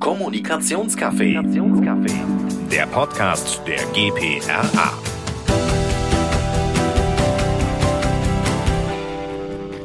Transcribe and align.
Kommunikationscafé. 0.00 1.38
Der 2.70 2.86
Podcast 2.86 3.60
der 3.66 3.84
GPRA. 3.92 4.94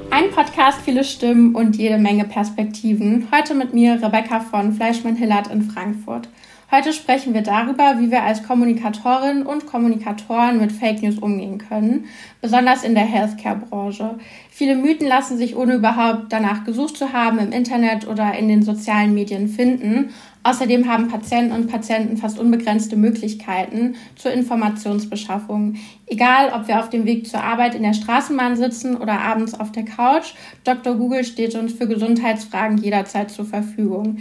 Ein 0.10 0.32
Podcast, 0.32 0.80
viele 0.86 1.04
Stimmen 1.04 1.54
und 1.54 1.76
jede 1.76 1.98
Menge 1.98 2.24
Perspektiven. 2.24 3.28
Heute 3.30 3.56
mit 3.56 3.74
mir 3.74 4.02
Rebecca 4.02 4.40
von 4.40 4.72
Fleischmann-Hillert 4.72 5.48
in 5.48 5.64
Frankfurt. 5.64 6.30
Heute 6.76 6.92
sprechen 6.92 7.34
wir 7.34 7.42
darüber, 7.42 8.02
wie 8.02 8.12
wir 8.12 8.24
als 8.24 8.44
Kommunikatorinnen 8.44 9.46
und 9.46 9.66
Kommunikatoren 9.66 10.60
mit 10.60 10.74
Fake 10.74 11.02
News 11.02 11.20
umgehen 11.20 11.58
können, 11.58 12.04
besonders 12.42 12.84
in 12.84 12.96
der 12.96 13.06
Healthcare-Branche. 13.06 14.16
Viele 14.50 14.76
Mythen 14.76 15.08
lassen 15.08 15.38
sich 15.38 15.56
ohne 15.56 15.76
überhaupt 15.76 16.34
danach 16.34 16.66
gesucht 16.66 16.98
zu 16.98 17.14
haben 17.14 17.40
im 17.40 17.54
Internet 17.54 18.06
oder 18.10 18.38
in 18.38 18.50
den 18.50 18.62
sozialen 18.62 19.14
Medien 19.14 19.48
finden. 19.48 20.10
Außerdem 20.44 20.90
haben 20.90 21.08
Patienten 21.08 21.54
und 21.54 21.68
Patienten 21.68 22.18
fast 22.18 22.38
unbegrenzte 22.38 22.98
Möglichkeiten 22.98 23.96
zur 24.18 24.34
Informationsbeschaffung. 24.34 25.76
Egal, 26.08 26.52
ob 26.54 26.68
wir 26.68 26.80
auf 26.80 26.90
dem 26.90 27.06
Weg 27.06 27.26
zur 27.26 27.42
Arbeit 27.42 27.76
in 27.76 27.84
der 27.84 27.94
Straßenbahn 27.94 28.58
sitzen 28.58 28.98
oder 28.98 29.22
abends 29.22 29.58
auf 29.58 29.72
der 29.72 29.86
Couch, 29.86 30.34
Dr. 30.66 30.96
Google 30.96 31.24
steht 31.24 31.56
uns 31.56 31.72
für 31.72 31.88
Gesundheitsfragen 31.88 32.78
jederzeit 32.80 33.32
zur 33.32 33.46
Verfügung. 33.46 34.18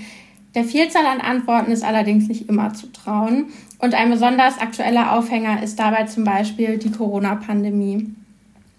Der 0.55 0.65
Vielzahl 0.65 1.07
an 1.07 1.21
Antworten 1.21 1.73
ist 1.73 1.85
allerdings 1.85 2.29
nicht 2.29 2.49
immer 2.49 2.73
zu 2.75 2.93
trauen. 2.93 3.47
Und 3.79 3.95
ein 3.95 4.11
besonders 4.11 4.59
aktueller 4.59 5.17
Aufhänger 5.17 5.63
ist 5.63 5.79
dabei 5.79 6.05
zum 6.05 6.25
Beispiel 6.25 6.79
die 6.79 6.93
Corona-Pandemie. 6.93 8.15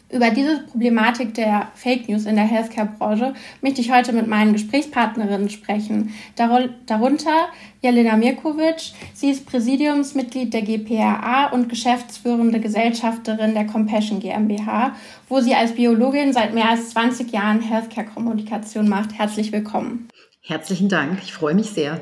Über 0.09 0.29
diese 0.29 0.59
Problematik 0.59 1.33
der 1.33 1.69
Fake 1.73 2.07
News 2.07 2.25
in 2.25 2.35
der 2.35 2.45
Healthcare-Branche 2.45 3.33
möchte 3.61 3.81
ich 3.81 3.91
heute 3.91 4.13
mit 4.13 4.27
meinen 4.27 4.53
Gesprächspartnerinnen 4.53 5.49
sprechen. 5.49 6.13
Darunter 6.37 7.47
Jelena 7.81 8.15
Mirkovic. 8.15 8.93
Sie 9.13 9.31
ist 9.31 9.45
Präsidiumsmitglied 9.45 10.53
der 10.53 10.61
GPRA 10.61 11.47
und 11.47 11.67
geschäftsführende 11.67 12.61
Gesellschafterin 12.61 13.53
der 13.53 13.65
Compassion 13.65 14.21
GmbH, 14.21 14.95
wo 15.27 15.41
sie 15.41 15.55
als 15.55 15.73
Biologin 15.73 16.31
seit 16.31 16.53
mehr 16.53 16.69
als 16.69 16.91
20 16.91 17.31
Jahren 17.33 17.59
Healthcare-Kommunikation 17.59 18.87
macht. 18.87 19.17
Herzlich 19.17 19.51
willkommen. 19.51 20.07
Herzlichen 20.47 20.89
Dank, 20.89 21.23
ich 21.23 21.33
freue 21.33 21.55
mich 21.55 21.71
sehr. 21.71 21.99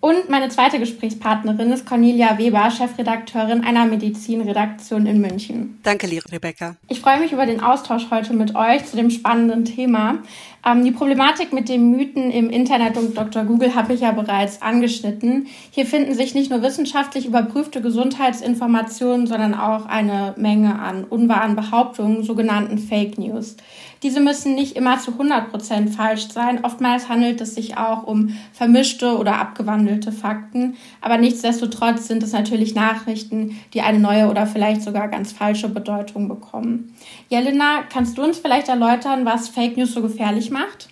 Und 0.00 0.28
meine 0.28 0.48
zweite 0.48 0.80
Gesprächspartnerin 0.80 1.72
ist 1.72 1.86
Cornelia 1.86 2.36
Weber, 2.38 2.68
Chefredakteurin 2.72 3.62
einer 3.62 3.86
Medizinredaktion 3.86 5.06
in 5.06 5.20
München. 5.20 5.78
Danke, 5.84 6.08
liebe 6.08 6.30
Rebecca. 6.30 6.76
Ich 6.88 7.00
freue 7.00 7.20
mich 7.20 7.30
über 7.30 7.46
den 7.46 7.60
Austausch 7.60 8.08
heute 8.10 8.34
mit 8.34 8.56
euch 8.56 8.84
zu 8.84 8.96
dem 8.96 9.10
spannenden 9.10 9.64
Thema. 9.64 10.18
Ähm, 10.66 10.84
die 10.84 10.90
Problematik 10.90 11.52
mit 11.52 11.68
den 11.68 11.90
Mythen 11.92 12.30
im 12.32 12.50
Internet 12.50 12.98
und 12.98 13.16
Dr. 13.16 13.44
Google 13.44 13.74
habe 13.76 13.94
ich 13.94 14.00
ja 14.00 14.10
bereits 14.10 14.60
angeschnitten. 14.60 15.46
Hier 15.70 15.86
finden 15.86 16.14
sich 16.14 16.34
nicht 16.34 16.50
nur 16.50 16.62
wissenschaftlich 16.62 17.26
überprüfte 17.26 17.80
Gesundheitsinformationen, 17.80 19.26
sondern 19.26 19.54
auch 19.54 19.86
eine 19.86 20.34
Menge 20.36 20.80
an 20.80 21.04
unwahren 21.04 21.54
Behauptungen, 21.54 22.24
sogenannten 22.24 22.76
Fake 22.76 23.18
News. 23.18 23.56
Diese 24.04 24.20
müssen 24.20 24.54
nicht 24.54 24.76
immer 24.76 25.00
zu 25.00 25.12
100 25.12 25.50
Prozent 25.50 25.88
falsch 25.88 26.28
sein. 26.28 26.62
Oftmals 26.62 27.08
handelt 27.08 27.40
es 27.40 27.54
sich 27.54 27.78
auch 27.78 28.04
um 28.04 28.36
vermischte 28.52 29.16
oder 29.16 29.40
abgewandelte 29.40 30.12
Fakten. 30.12 30.76
Aber 31.00 31.16
nichtsdestotrotz 31.16 32.06
sind 32.06 32.22
es 32.22 32.32
natürlich 32.32 32.74
Nachrichten, 32.74 33.58
die 33.72 33.80
eine 33.80 33.98
neue 33.98 34.28
oder 34.28 34.46
vielleicht 34.46 34.82
sogar 34.82 35.08
ganz 35.08 35.32
falsche 35.32 35.70
Bedeutung 35.70 36.28
bekommen. 36.28 36.94
Jelena, 37.30 37.82
kannst 37.90 38.18
du 38.18 38.22
uns 38.22 38.38
vielleicht 38.38 38.68
erläutern, 38.68 39.24
was 39.24 39.48
Fake 39.48 39.78
News 39.78 39.94
so 39.94 40.02
gefährlich 40.02 40.50
macht? 40.50 40.90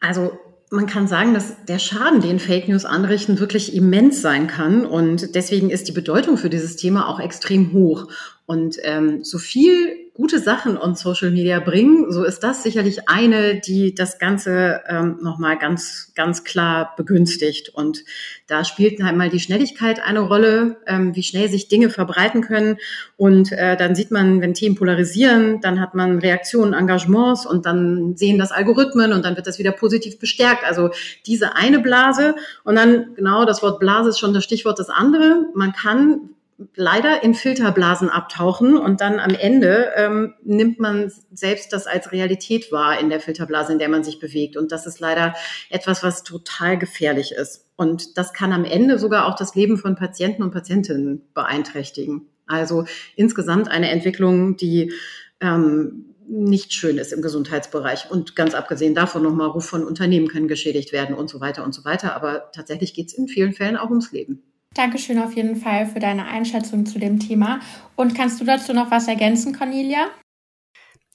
Also 0.00 0.30
man 0.70 0.86
kann 0.86 1.08
sagen, 1.08 1.34
dass 1.34 1.64
der 1.64 1.80
Schaden, 1.80 2.20
den 2.20 2.38
Fake 2.38 2.68
News 2.68 2.84
anrichten, 2.84 3.40
wirklich 3.40 3.74
immens 3.74 4.22
sein 4.22 4.46
kann. 4.46 4.86
Und 4.86 5.34
deswegen 5.34 5.70
ist 5.70 5.88
die 5.88 5.92
Bedeutung 5.92 6.36
für 6.36 6.50
dieses 6.50 6.76
Thema 6.76 7.08
auch 7.08 7.18
extrem 7.18 7.72
hoch. 7.72 8.06
Und 8.46 8.76
ähm, 8.84 9.24
so 9.24 9.38
viel 9.38 10.06
gute 10.14 10.38
Sachen 10.38 10.78
on 10.78 10.94
Social 10.94 11.30
Media 11.30 11.60
bringen, 11.60 12.10
so 12.10 12.24
ist 12.24 12.40
das 12.40 12.62
sicherlich 12.62 13.08
eine, 13.08 13.60
die 13.60 13.94
das 13.94 14.18
Ganze 14.18 14.80
ähm, 14.88 15.18
nochmal 15.20 15.58
ganz, 15.58 16.12
ganz 16.14 16.42
klar 16.42 16.94
begünstigt. 16.96 17.68
Und 17.68 18.04
da 18.46 18.64
spielt 18.64 19.02
einmal 19.02 19.28
die 19.28 19.40
Schnelligkeit 19.40 20.00
eine 20.02 20.20
Rolle, 20.20 20.76
ähm, 20.86 21.14
wie 21.14 21.22
schnell 21.22 21.50
sich 21.50 21.68
Dinge 21.68 21.90
verbreiten 21.90 22.40
können. 22.40 22.78
Und 23.16 23.52
äh, 23.52 23.76
dann 23.76 23.94
sieht 23.94 24.10
man, 24.10 24.40
wenn 24.40 24.54
Themen 24.54 24.76
polarisieren, 24.76 25.60
dann 25.60 25.80
hat 25.80 25.94
man 25.94 26.20
Reaktionen, 26.20 26.72
Engagements 26.72 27.44
und 27.44 27.66
dann 27.66 28.16
sehen 28.16 28.38
das 28.38 28.52
Algorithmen 28.52 29.12
und 29.12 29.24
dann 29.24 29.36
wird 29.36 29.46
das 29.46 29.58
wieder 29.58 29.72
positiv 29.72 30.18
bestärkt. 30.18 30.64
Also 30.64 30.90
diese 31.26 31.56
eine 31.56 31.80
Blase 31.80 32.36
und 32.64 32.76
dann 32.76 33.14
genau 33.16 33.44
das 33.44 33.62
Wort 33.62 33.80
Blase 33.80 34.10
ist 34.10 34.18
schon 34.18 34.32
das 34.32 34.44
Stichwort 34.44 34.78
das 34.78 34.88
andere. 34.88 35.46
Man 35.54 35.72
kann 35.72 36.30
leider 36.74 37.22
in 37.22 37.34
Filterblasen 37.34 38.08
abtauchen 38.08 38.78
und 38.78 39.00
dann 39.00 39.20
am 39.20 39.34
Ende 39.34 39.92
ähm, 39.96 40.34
nimmt 40.42 40.80
man 40.80 41.12
selbst 41.32 41.72
das 41.72 41.86
als 41.86 42.12
Realität 42.12 42.72
wahr 42.72 42.98
in 42.98 43.10
der 43.10 43.20
Filterblase, 43.20 43.72
in 43.72 43.78
der 43.78 43.90
man 43.90 44.04
sich 44.04 44.18
bewegt. 44.18 44.56
Und 44.56 44.72
das 44.72 44.86
ist 44.86 44.98
leider 44.98 45.34
etwas, 45.68 46.02
was 46.02 46.22
total 46.22 46.78
gefährlich 46.78 47.32
ist. 47.32 47.66
Und 47.76 48.16
das 48.16 48.32
kann 48.32 48.52
am 48.52 48.64
Ende 48.64 48.98
sogar 48.98 49.26
auch 49.26 49.36
das 49.36 49.54
Leben 49.54 49.76
von 49.76 49.96
Patienten 49.96 50.42
und 50.42 50.50
Patientinnen 50.50 51.22
beeinträchtigen. 51.34 52.26
Also 52.46 52.86
insgesamt 53.16 53.70
eine 53.70 53.90
Entwicklung, 53.90 54.56
die 54.56 54.92
ähm, 55.40 56.14
nicht 56.28 56.72
schön 56.72 56.96
ist 56.96 57.12
im 57.12 57.20
Gesundheitsbereich. 57.20 58.10
Und 58.10 58.34
ganz 58.34 58.54
abgesehen 58.54 58.94
davon 58.94 59.22
nochmal, 59.22 59.48
Ruf 59.48 59.66
von 59.66 59.84
Unternehmen 59.84 60.28
können 60.28 60.48
geschädigt 60.48 60.92
werden 60.92 61.14
und 61.14 61.28
so 61.28 61.40
weiter 61.40 61.64
und 61.64 61.74
so 61.74 61.84
weiter. 61.84 62.16
Aber 62.16 62.50
tatsächlich 62.52 62.94
geht 62.94 63.08
es 63.08 63.14
in 63.14 63.28
vielen 63.28 63.52
Fällen 63.52 63.76
auch 63.76 63.90
ums 63.90 64.10
Leben. 64.10 64.42
Dankeschön 64.76 65.18
auf 65.18 65.34
jeden 65.34 65.56
Fall 65.56 65.86
für 65.86 66.00
deine 66.00 66.26
Einschätzung 66.26 66.86
zu 66.86 66.98
dem 66.98 67.18
Thema. 67.18 67.60
Und 67.96 68.14
kannst 68.14 68.40
du 68.40 68.44
dazu 68.44 68.72
noch 68.72 68.90
was 68.90 69.08
ergänzen, 69.08 69.56
Cornelia? 69.56 70.10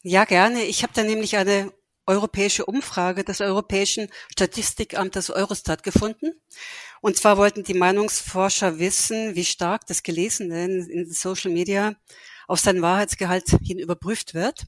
Ja, 0.04 0.26
gerne. 0.26 0.64
Ich 0.64 0.84
habe 0.84 0.94
da 0.96 1.04
nämlich 1.04 1.38
eine 1.38 1.72
europäische 2.08 2.66
Umfrage 2.66 3.24
des 3.24 3.40
Europäischen 3.40 4.10
Statistikamtes 4.32 5.30
Eurostat 5.30 5.84
gefunden. 5.84 6.34
Und 7.02 7.18
zwar 7.18 7.38
wollten 7.38 7.64
die 7.64 7.74
Meinungsforscher 7.74 8.80
wissen, 8.80 9.36
wie 9.36 9.46
stark 9.46 9.86
das 9.86 10.04
Gelesene 10.04 10.66
in 10.66 11.12
Social 11.12 11.52
Media 11.52 11.96
auf 12.48 12.60
seinen 12.60 12.82
Wahrheitsgehalt 12.82 13.50
hin 13.64 13.80
überprüft 13.80 14.34
wird. 14.34 14.66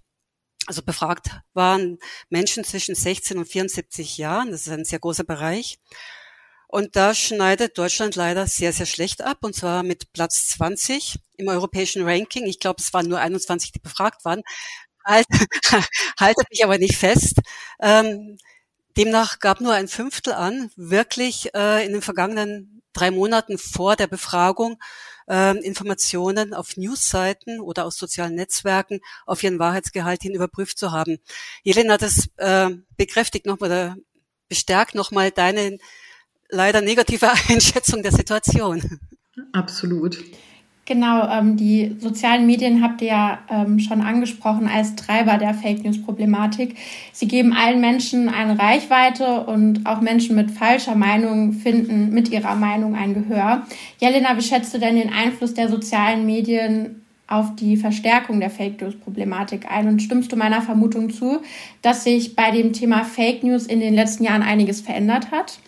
Also 0.67 0.81
befragt 0.81 1.41
waren 1.53 1.97
Menschen 2.29 2.63
zwischen 2.63 2.95
16 2.95 3.37
und 3.37 3.45
74 3.45 4.17
Jahren. 4.17 4.51
Das 4.51 4.61
ist 4.61 4.71
ein 4.71 4.85
sehr 4.85 4.99
großer 4.99 5.25
Bereich. 5.25 5.79
Und 6.73 6.95
da 6.95 7.13
schneidet 7.13 7.77
Deutschland 7.77 8.15
leider 8.15 8.47
sehr, 8.47 8.73
sehr 8.73 8.87
schlecht 8.87 9.21
ab, 9.21 9.37
und 9.41 9.55
zwar 9.55 9.83
mit 9.83 10.11
Platz 10.11 10.47
20 10.47 11.19
im 11.37 11.47
europäischen 11.47 12.01
Ranking. 12.03 12.47
Ich 12.47 12.59
glaube, 12.59 12.77
es 12.81 12.91
waren 12.93 13.07
nur 13.07 13.19
21, 13.19 13.73
die 13.73 13.79
befragt 13.79 14.25
waren. 14.25 14.41
Halt, 15.05 15.27
haltet 16.19 16.49
mich 16.49 16.63
aber 16.63 16.79
nicht 16.79 16.97
fest. 16.97 17.41
Ähm, 17.79 18.39
demnach 18.97 19.37
gab 19.37 19.61
nur 19.61 19.75
ein 19.75 19.87
Fünftel 19.87 20.33
an, 20.33 20.71
wirklich 20.75 21.53
äh, 21.53 21.85
in 21.85 21.93
den 21.93 22.01
vergangenen 22.01 22.81
drei 22.93 23.11
Monaten 23.11 23.59
vor 23.59 23.95
der 23.95 24.07
Befragung 24.07 24.79
äh, 25.29 25.55
Informationen 25.59 26.55
auf 26.55 26.75
Newsseiten 26.75 27.59
oder 27.59 27.85
aus 27.85 27.97
sozialen 27.97 28.33
Netzwerken 28.33 28.99
auf 29.27 29.43
ihren 29.43 29.59
Wahrheitsgehalt 29.59 30.23
hin 30.23 30.33
überprüft 30.33 30.79
zu 30.79 30.91
haben. 30.91 31.19
Jelena, 31.61 31.99
das 31.99 32.29
äh, 32.37 32.71
bekräftigt 32.97 33.45
nochmal 33.45 33.95
bestärkt 34.49 34.95
nochmal 34.95 35.29
deine 35.29 35.77
leider 36.49 36.81
negative 36.81 37.29
Einschätzung 37.49 38.03
der 38.03 38.11
Situation. 38.11 38.99
Absolut. 39.51 40.17
Genau, 40.85 41.29
ähm, 41.29 41.55
die 41.55 41.95
sozialen 41.99 42.45
Medien 42.45 42.83
habt 42.83 43.01
ihr 43.01 43.07
ja 43.07 43.39
ähm, 43.49 43.79
schon 43.79 44.01
angesprochen 44.01 44.67
als 44.67 44.95
Treiber 44.95 45.37
der 45.37 45.53
Fake 45.53 45.81
News-Problematik. 45.85 46.75
Sie 47.13 47.27
geben 47.27 47.53
allen 47.53 47.79
Menschen 47.79 48.27
eine 48.27 48.59
Reichweite 48.59 49.45
und 49.45 49.85
auch 49.85 50.01
Menschen 50.01 50.35
mit 50.35 50.51
falscher 50.51 50.95
Meinung 50.95 51.53
finden 51.53 52.13
mit 52.13 52.29
ihrer 52.29 52.55
Meinung 52.55 52.95
ein 52.95 53.13
Gehör. 53.13 53.65
Jelena, 53.99 54.35
wie 54.35 54.41
schätzt 54.41 54.73
du 54.73 54.79
denn 54.79 54.97
den 54.97 55.13
Einfluss 55.13 55.53
der 55.53 55.69
sozialen 55.69 56.25
Medien 56.25 57.01
auf 57.27 57.55
die 57.55 57.77
Verstärkung 57.77 58.41
der 58.41 58.49
Fake 58.49 58.81
News-Problematik 58.81 59.71
ein? 59.71 59.87
Und 59.87 60.01
stimmst 60.01 60.33
du 60.33 60.35
meiner 60.35 60.61
Vermutung 60.61 61.11
zu, 61.11 61.39
dass 61.81 62.03
sich 62.03 62.35
bei 62.35 62.51
dem 62.51 62.73
Thema 62.73 63.05
Fake 63.05 63.41
News 63.41 63.67
in 63.67 63.79
den 63.79 63.93
letzten 63.93 64.25
Jahren 64.25 64.43
einiges 64.43 64.81
verändert 64.81 65.31
hat? 65.31 65.59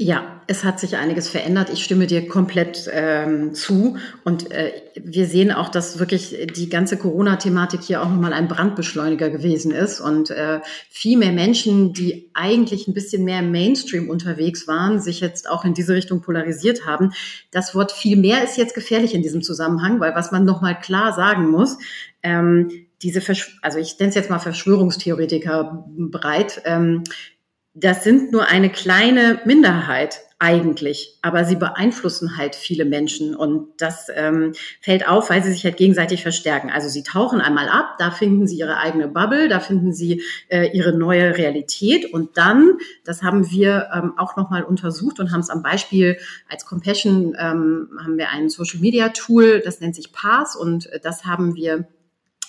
Ja, 0.00 0.42
es 0.46 0.62
hat 0.62 0.78
sich 0.78 0.96
einiges 0.96 1.28
verändert. 1.28 1.70
Ich 1.70 1.82
stimme 1.82 2.06
dir 2.06 2.28
komplett 2.28 2.88
ähm, 2.92 3.52
zu. 3.52 3.96
Und 4.22 4.52
äh, 4.52 4.70
wir 4.94 5.26
sehen 5.26 5.50
auch, 5.50 5.68
dass 5.68 5.98
wirklich 5.98 6.36
die 6.54 6.68
ganze 6.68 6.96
Corona-Thematik 6.96 7.82
hier 7.82 8.00
auch 8.00 8.08
nochmal 8.08 8.32
ein 8.32 8.46
Brandbeschleuniger 8.46 9.28
gewesen 9.28 9.72
ist. 9.72 9.98
Und 10.00 10.30
äh, 10.30 10.60
viel 10.88 11.18
mehr 11.18 11.32
Menschen, 11.32 11.94
die 11.94 12.30
eigentlich 12.32 12.86
ein 12.86 12.94
bisschen 12.94 13.24
mehr 13.24 13.42
Mainstream 13.42 14.08
unterwegs 14.08 14.68
waren, 14.68 15.00
sich 15.00 15.18
jetzt 15.18 15.50
auch 15.50 15.64
in 15.64 15.74
diese 15.74 15.94
Richtung 15.94 16.20
polarisiert 16.20 16.86
haben. 16.86 17.10
Das 17.50 17.74
Wort 17.74 17.90
viel 17.90 18.16
mehr 18.16 18.44
ist 18.44 18.56
jetzt 18.56 18.76
gefährlich 18.76 19.16
in 19.16 19.22
diesem 19.22 19.42
Zusammenhang, 19.42 19.98
weil 19.98 20.14
was 20.14 20.30
man 20.30 20.44
nochmal 20.44 20.78
klar 20.78 21.12
sagen 21.12 21.50
muss, 21.50 21.76
ähm, 22.22 22.70
diese, 23.02 23.20
Versch 23.20 23.58
also 23.62 23.78
ich 23.78 23.98
nenne 23.98 24.10
es 24.10 24.14
jetzt 24.14 24.30
mal 24.30 24.38
Verschwörungstheoretiker 24.38 25.84
breit, 25.88 26.62
ähm, 26.64 27.02
das 27.80 28.02
sind 28.02 28.32
nur 28.32 28.46
eine 28.46 28.70
kleine 28.70 29.40
Minderheit 29.44 30.20
eigentlich, 30.40 31.18
aber 31.20 31.44
sie 31.44 31.56
beeinflussen 31.56 32.36
halt 32.36 32.54
viele 32.54 32.84
Menschen 32.84 33.34
und 33.34 33.70
das 33.78 34.06
ähm, 34.14 34.52
fällt 34.80 35.08
auf, 35.08 35.30
weil 35.30 35.42
sie 35.42 35.50
sich 35.50 35.64
halt 35.64 35.76
gegenseitig 35.76 36.22
verstärken. 36.22 36.70
Also 36.70 36.88
sie 36.88 37.02
tauchen 37.02 37.40
einmal 37.40 37.68
ab, 37.68 37.96
da 37.98 38.12
finden 38.12 38.46
sie 38.46 38.56
ihre 38.56 38.78
eigene 38.78 39.08
Bubble, 39.08 39.48
da 39.48 39.58
finden 39.58 39.92
sie 39.92 40.22
äh, 40.48 40.70
ihre 40.72 40.96
neue 40.96 41.36
Realität 41.36 42.12
und 42.12 42.36
dann, 42.36 42.78
das 43.04 43.22
haben 43.22 43.50
wir 43.50 43.90
ähm, 43.92 44.14
auch 44.16 44.36
nochmal 44.36 44.62
untersucht 44.62 45.18
und 45.18 45.32
haben 45.32 45.40
es 45.40 45.50
am 45.50 45.62
Beispiel 45.62 46.18
als 46.48 46.66
Compassion 46.66 47.36
ähm, 47.38 47.88
haben 48.00 48.16
wir 48.16 48.30
ein 48.30 48.48
Social 48.48 48.80
Media 48.80 49.08
Tool, 49.08 49.60
das 49.64 49.80
nennt 49.80 49.96
sich 49.96 50.12
Pass 50.12 50.54
und 50.54 50.86
äh, 50.86 51.00
das 51.00 51.24
haben 51.24 51.56
wir 51.56 51.88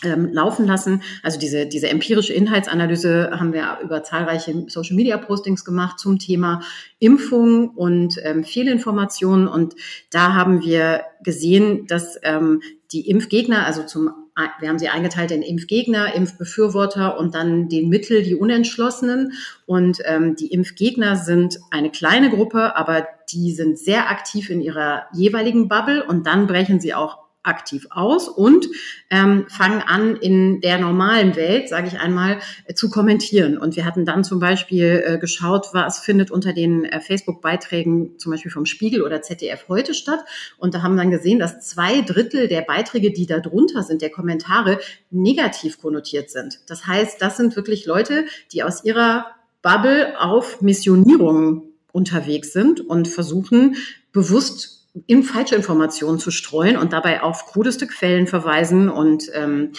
ähm, 0.04 0.32
laufen 0.32 0.66
lassen. 0.66 1.02
Also 1.24 1.40
diese, 1.40 1.66
diese 1.66 1.90
empirische 1.90 2.34
Inhaltsanalyse 2.34 3.32
haben 3.34 3.54
wir 3.54 3.80
über 3.84 4.04
zahlreiche 4.04 4.66
Social 4.68 4.96
Media 4.96 5.18
Postings 5.18 5.66
gemacht 5.66 6.00
zum 6.00 6.20
Thema 6.20 6.62
Impfung 7.00 7.70
und 7.70 8.16
ähm, 8.24 8.44
Fehlinformationen. 8.44 9.48
Und 9.48 9.76
da 10.12 10.34
haben 10.34 10.62
wir 10.62 11.02
gesehen, 11.24 11.88
dass 11.88 12.18
ähm, 12.24 12.62
die 12.92 13.10
Impfgegner, 13.10 13.66
also 13.66 13.84
zum 13.84 14.12
wir 14.60 14.70
haben 14.70 14.80
sie 14.80 14.88
eingeteilt 14.88 15.32
in 15.32 15.42
Impfgegner, 15.42 16.16
Impfbefürworter 16.16 17.20
und 17.20 17.36
dann 17.36 17.68
den 17.68 17.90
Mittel, 17.90 18.24
die 18.24 18.36
Unentschlossenen. 18.36 19.34
Und 19.66 20.00
ähm, 20.06 20.38
die 20.38 20.54
Impfgegner 20.54 21.18
sind 21.18 21.60
eine 21.72 21.90
kleine 21.90 22.30
Gruppe, 22.30 22.78
aber 22.78 23.06
die 23.32 23.52
sind 23.52 23.78
sehr 23.78 24.10
aktiv 24.10 24.50
in 24.50 24.62
ihrer 24.62 25.08
jeweiligen 25.14 25.68
Bubble 25.68 26.06
und 26.06 26.26
dann 26.26 26.48
brechen 26.48 26.80
sie 26.80 26.94
auch 26.94 27.18
aktiv 27.50 27.88
aus 27.90 28.30
und 28.30 28.68
ähm, 29.10 29.46
fangen 29.50 29.82
an, 29.82 30.16
in 30.16 30.62
der 30.62 30.78
normalen 30.78 31.36
Welt, 31.36 31.68
sage 31.68 31.88
ich 31.88 32.00
einmal, 32.00 32.40
äh, 32.66 32.74
zu 32.74 32.90
kommentieren. 32.90 33.58
Und 33.58 33.76
wir 33.76 33.84
hatten 33.84 34.06
dann 34.06 34.24
zum 34.24 34.40
Beispiel 34.40 35.04
äh, 35.06 35.18
geschaut, 35.18 35.70
was 35.74 36.00
findet 36.00 36.32
unter 36.32 36.54
den 36.54 36.86
äh, 36.86 37.02
Facebook-Beiträgen 37.02 38.18
zum 38.20 38.32
Beispiel 38.32 38.52
vom 38.52 38.66
Spiegel 38.66 39.02
oder 39.02 39.22
ZDF 39.22 39.66
heute 39.68 39.94
statt. 39.94 40.20
Und 40.58 40.74
da 40.74 40.84
haben 40.84 40.96
dann 40.96 41.12
gesehen, 41.12 41.40
dass 41.40 41.60
zwei 41.68 42.02
Drittel 42.02 42.48
der 42.48 42.62
Beiträge, 42.62 43.12
die 43.12 43.26
da 43.26 43.40
drunter 43.40 43.84
sind, 43.84 44.02
der 44.02 44.12
Kommentare, 44.12 44.80
negativ 45.10 45.82
konnotiert 45.82 46.30
sind. 46.30 46.60
Das 46.68 46.88
heißt, 46.88 47.22
das 47.22 47.36
sind 47.36 47.56
wirklich 47.56 47.86
Leute, 47.86 48.26
die 48.54 48.64
aus 48.64 48.86
ihrer 48.86 49.26
Bubble 49.62 50.20
auf 50.20 50.62
Missionierung 50.62 51.64
unterwegs 51.92 52.54
sind 52.54 52.82
und 52.82 53.08
versuchen, 53.08 53.76
bewusst 54.12 54.79
in 55.08 55.24
falsche 55.24 55.56
Informationen 55.56 56.20
zu 56.20 56.32
streuen 56.32 56.78
und 56.78 56.94
dabei 56.94 57.22
auf 57.22 57.46
krudeste 57.46 57.88
Quellen 57.88 58.28
verweisen 58.28 58.90
und 58.90 59.26
ähm, 59.34 59.72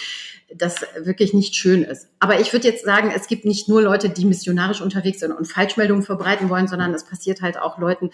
das 0.55 0.85
wirklich 1.03 1.33
nicht 1.33 1.55
schön 1.55 1.83
ist. 1.83 2.07
Aber 2.19 2.39
ich 2.39 2.51
würde 2.53 2.67
jetzt 2.67 2.85
sagen, 2.85 3.11
es 3.15 3.27
gibt 3.27 3.45
nicht 3.45 3.69
nur 3.69 3.81
Leute, 3.81 4.09
die 4.09 4.25
missionarisch 4.25 4.81
unterwegs 4.81 5.19
sind 5.19 5.31
und 5.31 5.45
Falschmeldungen 5.45 6.03
verbreiten 6.03 6.49
wollen, 6.49 6.67
sondern 6.67 6.93
es 6.93 7.05
passiert 7.05 7.41
halt 7.41 7.57
auch 7.57 7.77
Leuten, 7.77 8.09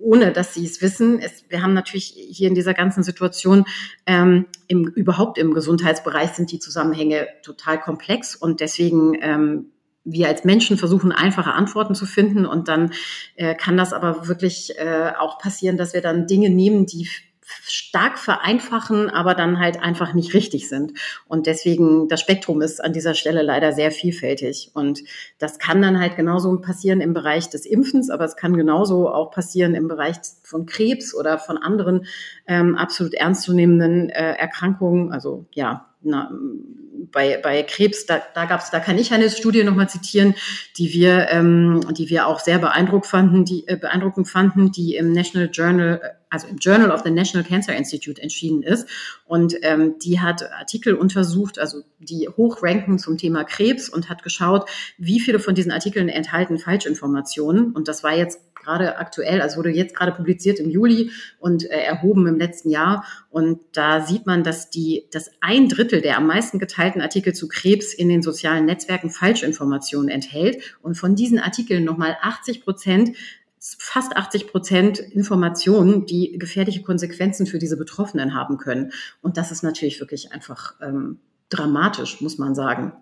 ohne 0.00 0.32
dass 0.32 0.54
sie 0.54 0.64
es 0.64 0.82
wissen. 0.82 1.20
Wir 1.48 1.62
haben 1.62 1.74
natürlich 1.74 2.06
hier 2.06 2.48
in 2.48 2.54
dieser 2.54 2.74
ganzen 2.74 3.02
Situation 3.02 3.64
ähm, 4.06 4.46
im, 4.66 4.86
überhaupt 4.88 5.38
im 5.38 5.54
Gesundheitsbereich 5.54 6.30
sind 6.30 6.50
die 6.50 6.58
Zusammenhänge 6.58 7.28
total 7.42 7.80
komplex 7.80 8.34
und 8.34 8.60
deswegen 8.60 9.16
ähm, 9.20 9.72
wir 10.04 10.28
als 10.28 10.44
Menschen 10.44 10.76
versuchen, 10.76 11.12
einfache 11.12 11.52
Antworten 11.52 11.94
zu 11.94 12.06
finden 12.06 12.46
und 12.46 12.68
dann 12.68 12.92
äh, 13.36 13.54
kann 13.54 13.76
das 13.76 13.92
aber 13.92 14.28
wirklich 14.28 14.78
äh, 14.78 15.12
auch 15.18 15.38
passieren, 15.38 15.76
dass 15.76 15.94
wir 15.94 16.00
dann 16.00 16.26
Dinge 16.26 16.50
nehmen, 16.50 16.86
die 16.86 17.08
stark 17.64 18.18
vereinfachen, 18.18 19.10
aber 19.10 19.34
dann 19.34 19.58
halt 19.58 19.80
einfach 19.80 20.14
nicht 20.14 20.34
richtig 20.34 20.68
sind. 20.68 20.92
Und 21.26 21.46
deswegen, 21.46 22.08
das 22.08 22.20
Spektrum 22.20 22.62
ist 22.62 22.82
an 22.82 22.92
dieser 22.92 23.14
Stelle 23.14 23.42
leider 23.42 23.72
sehr 23.72 23.90
vielfältig. 23.90 24.70
Und 24.74 25.02
das 25.38 25.58
kann 25.58 25.82
dann 25.82 25.98
halt 25.98 26.16
genauso 26.16 26.56
passieren 26.60 27.00
im 27.00 27.14
Bereich 27.14 27.50
des 27.50 27.66
Impfens, 27.66 28.10
aber 28.10 28.24
es 28.24 28.36
kann 28.36 28.56
genauso 28.56 29.10
auch 29.10 29.30
passieren 29.30 29.74
im 29.74 29.88
Bereich 29.88 30.16
von 30.42 30.66
Krebs 30.66 31.14
oder 31.14 31.38
von 31.38 31.58
anderen 31.58 32.06
ähm, 32.46 32.76
absolut 32.76 33.14
ernstzunehmenden 33.14 34.10
äh, 34.10 34.34
Erkrankungen. 34.34 35.12
Also 35.12 35.46
ja, 35.52 35.91
na, 36.02 36.30
bei, 37.10 37.38
bei 37.42 37.62
Krebs, 37.62 38.06
da, 38.06 38.22
da 38.34 38.44
gab's, 38.46 38.70
da 38.70 38.80
kann 38.80 38.98
ich 38.98 39.12
eine 39.12 39.30
Studie 39.30 39.64
nochmal 39.64 39.88
zitieren, 39.88 40.34
die 40.76 40.92
wir, 40.92 41.28
ähm, 41.30 41.80
die 41.96 42.08
wir 42.08 42.26
auch 42.26 42.40
sehr 42.40 42.58
beeindruckt 42.58 43.06
fanden, 43.06 43.44
die 43.44 43.66
äh, 43.68 43.76
beeindruckend 43.76 44.28
fanden, 44.28 44.72
die 44.72 44.96
im 44.96 45.12
National 45.12 45.50
Journal, 45.52 46.00
also 46.30 46.46
im 46.48 46.56
Journal 46.56 46.90
of 46.90 47.02
the 47.02 47.10
National 47.10 47.46
Cancer 47.46 47.74
Institute 47.74 48.20
entschieden 48.20 48.62
ist. 48.62 48.88
Und 49.24 49.54
ähm, 49.62 49.96
die 50.02 50.20
hat 50.20 50.50
Artikel 50.52 50.94
untersucht, 50.94 51.58
also 51.58 51.82
die 51.98 52.28
hochranken 52.28 52.98
zum 52.98 53.18
Thema 53.18 53.44
Krebs 53.44 53.88
und 53.88 54.08
hat 54.08 54.22
geschaut, 54.22 54.68
wie 54.96 55.20
viele 55.20 55.38
von 55.38 55.54
diesen 55.54 55.72
Artikeln 55.72 56.08
enthalten 56.08 56.58
Falschinformationen. 56.58 57.72
Und 57.72 57.88
das 57.88 58.02
war 58.02 58.16
jetzt 58.16 58.51
gerade 58.62 58.98
aktuell, 58.98 59.40
also 59.40 59.58
wurde 59.58 59.70
jetzt 59.70 59.94
gerade 59.94 60.12
publiziert 60.12 60.58
im 60.58 60.70
Juli 60.70 61.10
und 61.38 61.64
äh, 61.70 61.82
erhoben 61.82 62.26
im 62.26 62.38
letzten 62.38 62.70
Jahr. 62.70 63.04
Und 63.30 63.60
da 63.72 64.00
sieht 64.00 64.26
man, 64.26 64.44
dass 64.44 64.70
die, 64.70 65.08
dass 65.10 65.30
ein 65.40 65.68
Drittel 65.68 66.00
der 66.00 66.16
am 66.16 66.26
meisten 66.26 66.58
geteilten 66.58 67.00
Artikel 67.00 67.34
zu 67.34 67.48
Krebs 67.48 67.92
in 67.94 68.08
den 68.08 68.22
sozialen 68.22 68.64
Netzwerken 68.64 69.10
Falschinformationen 69.10 70.08
enthält. 70.08 70.76
Und 70.82 70.96
von 70.96 71.14
diesen 71.14 71.38
Artikeln 71.38 71.84
nochmal 71.84 72.16
80 72.22 72.62
Prozent 72.62 73.16
fast 73.62 74.16
80 74.16 74.48
Prozent 74.48 74.98
Informationen, 74.98 76.04
die 76.04 76.36
gefährliche 76.36 76.82
Konsequenzen 76.82 77.46
für 77.46 77.60
diese 77.60 77.76
Betroffenen 77.76 78.34
haben 78.34 78.58
können. 78.58 78.92
Und 79.20 79.36
das 79.36 79.52
ist 79.52 79.62
natürlich 79.62 80.00
wirklich 80.00 80.32
einfach 80.32 80.74
ähm, 80.80 81.20
dramatisch, 81.48 82.20
muss 82.20 82.38
man 82.38 82.54
sagen. 82.54 82.92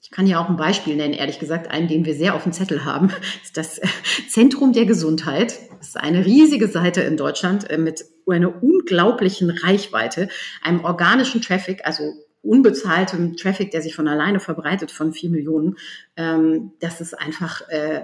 Ich 0.00 0.10
kann 0.10 0.26
ja 0.26 0.40
auch 0.40 0.48
ein 0.48 0.56
Beispiel 0.56 0.96
nennen, 0.96 1.14
ehrlich 1.14 1.38
gesagt, 1.38 1.70
einen, 1.70 1.88
den 1.88 2.04
wir 2.04 2.14
sehr 2.14 2.34
auf 2.34 2.44
dem 2.44 2.52
Zettel 2.52 2.84
haben, 2.84 3.10
ist 3.42 3.56
das 3.56 3.80
Zentrum 4.28 4.72
der 4.72 4.86
Gesundheit. 4.86 5.58
Das 5.78 5.88
ist 5.88 5.96
eine 5.96 6.24
riesige 6.24 6.68
Seite 6.68 7.02
in 7.02 7.16
Deutschland 7.16 7.68
äh, 7.70 7.78
mit 7.78 8.04
einer 8.26 8.62
unglaublichen 8.62 9.50
Reichweite, 9.50 10.28
einem 10.62 10.84
organischen 10.84 11.40
Traffic, 11.40 11.80
also 11.84 12.12
unbezahltem 12.42 13.36
Traffic, 13.36 13.70
der 13.70 13.82
sich 13.82 13.94
von 13.94 14.08
alleine 14.08 14.40
verbreitet 14.40 14.90
von 14.90 15.12
vier 15.12 15.30
Millionen. 15.30 15.76
Ähm, 16.16 16.72
das 16.80 17.00
ist 17.00 17.14
einfach 17.14 17.68
äh, 17.68 18.02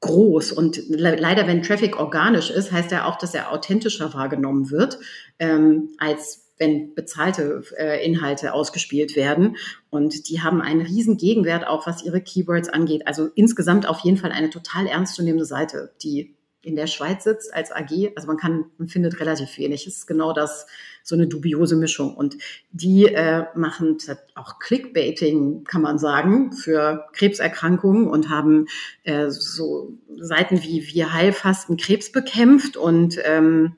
groß. 0.00 0.52
Und 0.52 0.82
leider, 0.88 1.46
wenn 1.46 1.62
Traffic 1.62 1.98
organisch 1.98 2.50
ist, 2.50 2.72
heißt 2.72 2.90
ja 2.92 3.06
auch, 3.06 3.16
dass 3.16 3.34
er 3.34 3.52
authentischer 3.52 4.14
wahrgenommen 4.14 4.70
wird 4.70 4.98
ähm, 5.38 5.90
als 5.98 6.45
wenn 6.58 6.94
bezahlte 6.94 7.62
äh, 7.78 8.04
Inhalte 8.04 8.52
ausgespielt 8.52 9.16
werden. 9.16 9.56
Und 9.90 10.28
die 10.28 10.40
haben 10.42 10.60
einen 10.60 10.82
riesen 10.82 11.16
Gegenwert, 11.16 11.66
auch 11.66 11.86
was 11.86 12.04
ihre 12.04 12.20
Keywords 12.20 12.68
angeht. 12.68 13.06
Also 13.06 13.28
insgesamt 13.34 13.88
auf 13.88 14.00
jeden 14.00 14.16
Fall 14.16 14.32
eine 14.32 14.50
total 14.50 14.86
ernstzunehmende 14.86 15.44
Seite, 15.44 15.92
die 16.02 16.36
in 16.66 16.74
der 16.74 16.88
Schweiz 16.88 17.22
sitzt 17.22 17.54
als 17.54 17.70
AG. 17.70 18.12
Also 18.16 18.26
man 18.26 18.38
kann, 18.38 18.64
man 18.76 18.88
findet 18.88 19.20
relativ 19.20 19.56
wenig. 19.56 19.86
Es 19.86 19.98
ist 19.98 20.06
genau 20.06 20.32
das, 20.32 20.66
so 21.04 21.14
eine 21.14 21.28
dubiose 21.28 21.76
Mischung. 21.76 22.16
Und 22.16 22.36
die 22.72 23.06
äh, 23.06 23.44
machen 23.54 23.98
auch 24.34 24.58
Clickbaiting, 24.58 25.62
kann 25.62 25.80
man 25.80 26.00
sagen, 26.00 26.52
für 26.52 27.06
Krebserkrankungen 27.12 28.08
und 28.08 28.30
haben 28.30 28.66
äh, 29.04 29.30
so 29.30 29.96
Seiten 30.16 30.64
wie 30.64 30.88
wir 30.92 31.12
Heilfasten 31.12 31.76
Krebs 31.76 32.10
bekämpft 32.10 32.76
und 32.76 33.16
ähm, 33.24 33.76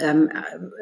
ähm, 0.00 0.30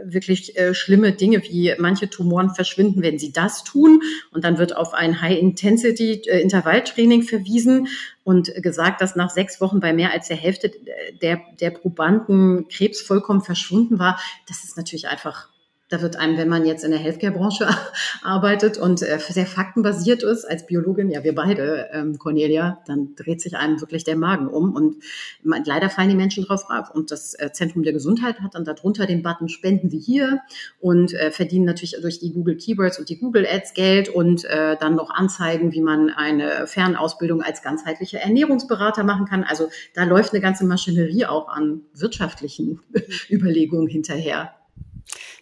wirklich 0.04 0.58
äh, 0.58 0.74
schlimme 0.74 1.12
Dinge 1.12 1.42
wie 1.44 1.74
manche 1.78 2.08
Tumoren 2.08 2.54
verschwinden, 2.54 3.02
wenn 3.02 3.18
sie 3.18 3.32
das 3.32 3.64
tun. 3.64 4.02
Und 4.32 4.44
dann 4.44 4.58
wird 4.58 4.76
auf 4.76 4.94
ein 4.94 5.20
High-Intensity-Intervalltraining 5.20 7.22
äh, 7.22 7.24
verwiesen 7.24 7.88
und 8.24 8.52
gesagt, 8.62 9.00
dass 9.00 9.16
nach 9.16 9.30
sechs 9.30 9.60
Wochen 9.60 9.80
bei 9.80 9.92
mehr 9.92 10.12
als 10.12 10.28
der 10.28 10.36
Hälfte 10.36 10.72
der, 11.20 11.40
der 11.60 11.70
Probanden 11.70 12.68
Krebs 12.68 13.00
vollkommen 13.00 13.42
verschwunden 13.42 13.98
war. 13.98 14.20
Das 14.48 14.64
ist 14.64 14.76
natürlich 14.76 15.08
einfach 15.08 15.48
da 15.92 16.00
wird 16.00 16.16
einem, 16.16 16.38
wenn 16.38 16.48
man 16.48 16.64
jetzt 16.64 16.84
in 16.84 16.90
der 16.90 17.00
Healthcare-Branche 17.00 17.68
arbeitet 18.22 18.78
und 18.78 19.02
äh, 19.02 19.18
sehr 19.18 19.46
faktenbasiert 19.46 20.22
ist, 20.22 20.46
als 20.46 20.66
Biologin, 20.66 21.10
ja 21.10 21.22
wir 21.22 21.34
beide, 21.34 21.90
ähm, 21.92 22.18
Cornelia, 22.18 22.80
dann 22.86 23.14
dreht 23.14 23.42
sich 23.42 23.56
einem 23.56 23.78
wirklich 23.80 24.02
der 24.04 24.16
Magen 24.16 24.48
um 24.48 24.74
und 24.74 25.02
man, 25.42 25.64
leider 25.64 25.90
fallen 25.90 26.08
die 26.08 26.16
Menschen 26.16 26.44
drauf 26.44 26.70
ab. 26.70 26.92
Und 26.94 27.10
das 27.10 27.34
äh, 27.34 27.50
Zentrum 27.52 27.82
der 27.82 27.92
Gesundheit 27.92 28.40
hat 28.40 28.54
dann 28.54 28.64
darunter 28.64 29.06
den 29.06 29.22
Button 29.22 29.50
Spenden 29.50 29.90
Sie 29.90 29.98
hier 29.98 30.40
und 30.80 31.12
äh, 31.12 31.30
verdienen 31.30 31.66
natürlich 31.66 31.96
durch 32.00 32.20
die 32.20 32.32
Google 32.32 32.56
Keywords 32.56 32.98
und 32.98 33.10
die 33.10 33.18
Google 33.18 33.46
Ads 33.46 33.74
Geld 33.74 34.08
und 34.08 34.44
äh, 34.46 34.76
dann 34.80 34.96
noch 34.96 35.10
Anzeigen, 35.10 35.72
wie 35.72 35.82
man 35.82 36.08
eine 36.08 36.66
Fernausbildung 36.66 37.42
als 37.42 37.62
ganzheitlicher 37.62 38.20
Ernährungsberater 38.20 39.04
machen 39.04 39.26
kann. 39.26 39.44
Also 39.44 39.68
da 39.94 40.04
läuft 40.04 40.32
eine 40.32 40.40
ganze 40.40 40.64
Maschinerie 40.64 41.26
auch 41.26 41.48
an 41.48 41.82
wirtschaftlichen 41.92 42.80
Überlegungen 43.30 43.88
hinterher. 43.88 44.54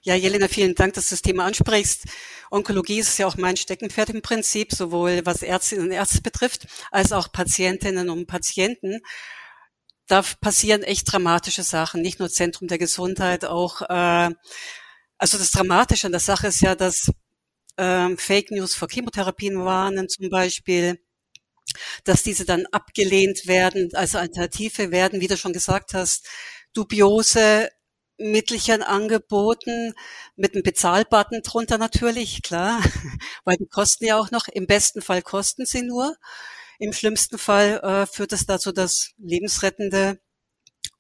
Ja, 0.03 0.15
Jelena, 0.15 0.49
vielen 0.49 0.75
Dank, 0.75 0.95
dass 0.95 1.09
du 1.11 1.15
das 1.15 1.21
Thema 1.23 1.45
ansprichst. 1.45 2.05
Onkologie 2.51 3.01
ist 3.01 3.19
ja 3.19 3.27
auch 3.27 3.37
mein 3.37 3.57
Steckenpferd 3.59 4.09
im 4.11 4.23
Prinzip, 4.23 4.73
sowohl 4.73 5.21
was 5.27 5.43
Ärztinnen 5.43 5.87
und 5.87 5.93
Ärzte 5.93 6.23
betrifft, 6.23 6.67
als 6.91 7.13
auch 7.13 7.31
Patientinnen 7.31 8.09
und 8.09 8.27
Patienten. 8.27 9.01
Da 10.07 10.23
passieren 10.41 10.83
echt 10.83 11.11
dramatische 11.13 11.63
Sachen, 11.63 12.03
nicht 12.03 12.19
nur 12.19 12.31
Zentrum 12.31 12.67
der 12.69 12.79
Gesundheit, 12.79 13.45
auch 13.45 13.83
äh, 13.83 14.31
also 15.19 15.39
das 15.39 15.51
Dramatische 15.51 16.07
an 16.07 16.13
der 16.13 16.21
Sache 16.21 16.49
ist 16.49 16.63
ja, 16.63 16.75
dass 16.75 17.11
äh, 17.77 18.17
Fake 18.17 18.51
News 18.53 18.75
vor 18.75 18.89
Chemotherapien 18.89 19.65
warnen 19.65 20.09
zum 20.09 20.31
Beispiel 20.31 20.99
dass 22.05 22.23
diese 22.23 22.45
dann 22.45 22.67
abgelehnt 22.73 23.47
werden, 23.47 23.91
also 23.95 24.19
Alternative 24.19 24.91
werden, 24.91 25.21
wie 25.21 25.29
du 25.29 25.37
schon 25.37 25.53
gesagt 25.53 25.95
hast, 25.95 26.27
dubiose 26.75 27.69
Mittelchen 28.21 28.83
angeboten, 28.83 29.95
mit 30.37 30.55
einem 30.55 30.63
Bezahlbutton 30.63 31.43
drunter 31.43 31.79
natürlich, 31.79 32.43
klar, 32.43 32.81
weil 33.45 33.57
die 33.57 33.67
kosten 33.67 34.05
ja 34.07 34.19
auch 34.19 34.31
noch, 34.31 34.49
im 34.49 34.67
besten 34.67 35.03
Fall 35.03 35.23
kosten 35.23 35.67
sie 35.67 35.83
nur, 35.83 36.17
im 36.79 36.93
schlimmsten 36.93 37.39
Fall 37.39 37.81
äh, 37.83 38.07
führt 38.07 38.33
es 38.33 38.47
dazu, 38.47 38.73
dass 38.73 39.11
lebensrettende 39.19 40.21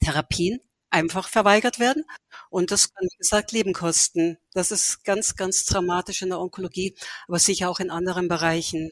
Therapien 0.02 0.60
einfach 0.90 1.28
verweigert 1.28 1.78
werden. 1.78 2.04
Und 2.50 2.70
das 2.70 2.92
kann, 2.92 3.06
wie 3.10 3.16
gesagt, 3.18 3.52
Leben 3.52 3.72
kosten. 3.72 4.38
Das 4.52 4.70
ist 4.72 5.04
ganz, 5.04 5.36
ganz 5.36 5.64
dramatisch 5.64 6.22
in 6.22 6.30
der 6.30 6.40
Onkologie, 6.40 6.94
aber 7.28 7.38
sicher 7.38 7.70
auch 7.70 7.80
in 7.80 7.90
anderen 7.90 8.28
Bereichen. 8.28 8.90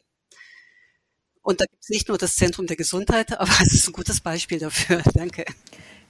Und 1.41 1.61
da 1.61 1.65
gibt 1.65 1.83
es 1.83 1.89
nicht 1.89 2.07
nur 2.07 2.17
das 2.17 2.35
Zentrum 2.35 2.67
der 2.67 2.77
Gesundheit, 2.77 3.31
aber 3.39 3.51
es 3.61 3.73
ist 3.73 3.87
ein 3.87 3.93
gutes 3.93 4.21
Beispiel 4.21 4.59
dafür. 4.59 5.01
Danke. 5.13 5.45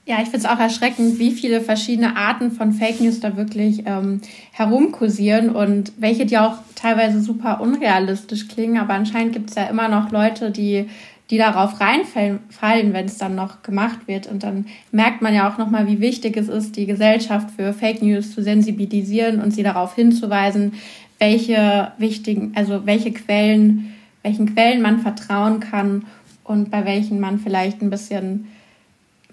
Ja, 0.06 0.16
ich 0.16 0.28
finde 0.28 0.38
es 0.38 0.46
auch 0.46 0.58
erschreckend, 0.58 1.18
wie 1.18 1.30
viele 1.30 1.60
verschiedene 1.60 2.16
Arten 2.16 2.50
von 2.50 2.72
Fake 2.72 3.00
News 3.00 3.20
da 3.20 3.36
wirklich 3.36 3.84
ähm, 3.86 4.20
herumkursieren 4.52 5.50
und 5.50 5.92
welche, 5.98 6.26
die 6.26 6.38
auch 6.38 6.56
teilweise 6.74 7.20
super 7.20 7.60
unrealistisch 7.60 8.48
klingen. 8.48 8.78
Aber 8.78 8.94
anscheinend 8.94 9.34
gibt 9.34 9.50
es 9.50 9.56
ja 9.56 9.64
immer 9.64 9.88
noch 9.88 10.10
Leute, 10.10 10.50
die 10.50 10.88
die 11.30 11.38
darauf 11.38 11.80
reinfallen, 11.80 12.92
wenn 12.92 13.06
es 13.06 13.18
dann 13.18 13.36
noch 13.36 13.62
gemacht 13.62 14.00
wird. 14.06 14.26
Und 14.26 14.42
dann 14.42 14.66
merkt 14.90 15.22
man 15.22 15.32
ja 15.32 15.48
auch 15.48 15.58
nochmal, 15.58 15.86
wie 15.86 16.00
wichtig 16.00 16.36
es 16.36 16.48
ist, 16.48 16.76
die 16.76 16.86
Gesellschaft 16.86 17.52
für 17.52 17.72
Fake 17.72 18.02
News 18.02 18.34
zu 18.34 18.42
sensibilisieren 18.42 19.40
und 19.40 19.52
sie 19.52 19.62
darauf 19.62 19.94
hinzuweisen, 19.94 20.74
welche 21.20 21.92
wichtigen, 21.98 22.52
also 22.56 22.84
welche 22.84 23.12
Quellen, 23.12 23.94
welchen 24.22 24.54
Quellen 24.54 24.82
man 24.82 24.98
vertrauen 24.98 25.60
kann 25.60 26.04
und 26.42 26.70
bei 26.70 26.84
welchen 26.84 27.20
man 27.20 27.38
vielleicht 27.38 27.80
ein 27.80 27.90
bisschen 27.90 28.48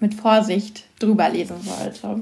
mit 0.00 0.14
Vorsicht 0.14 0.84
drüber 0.98 1.28
lesen 1.28 1.56
sollte. 1.62 2.20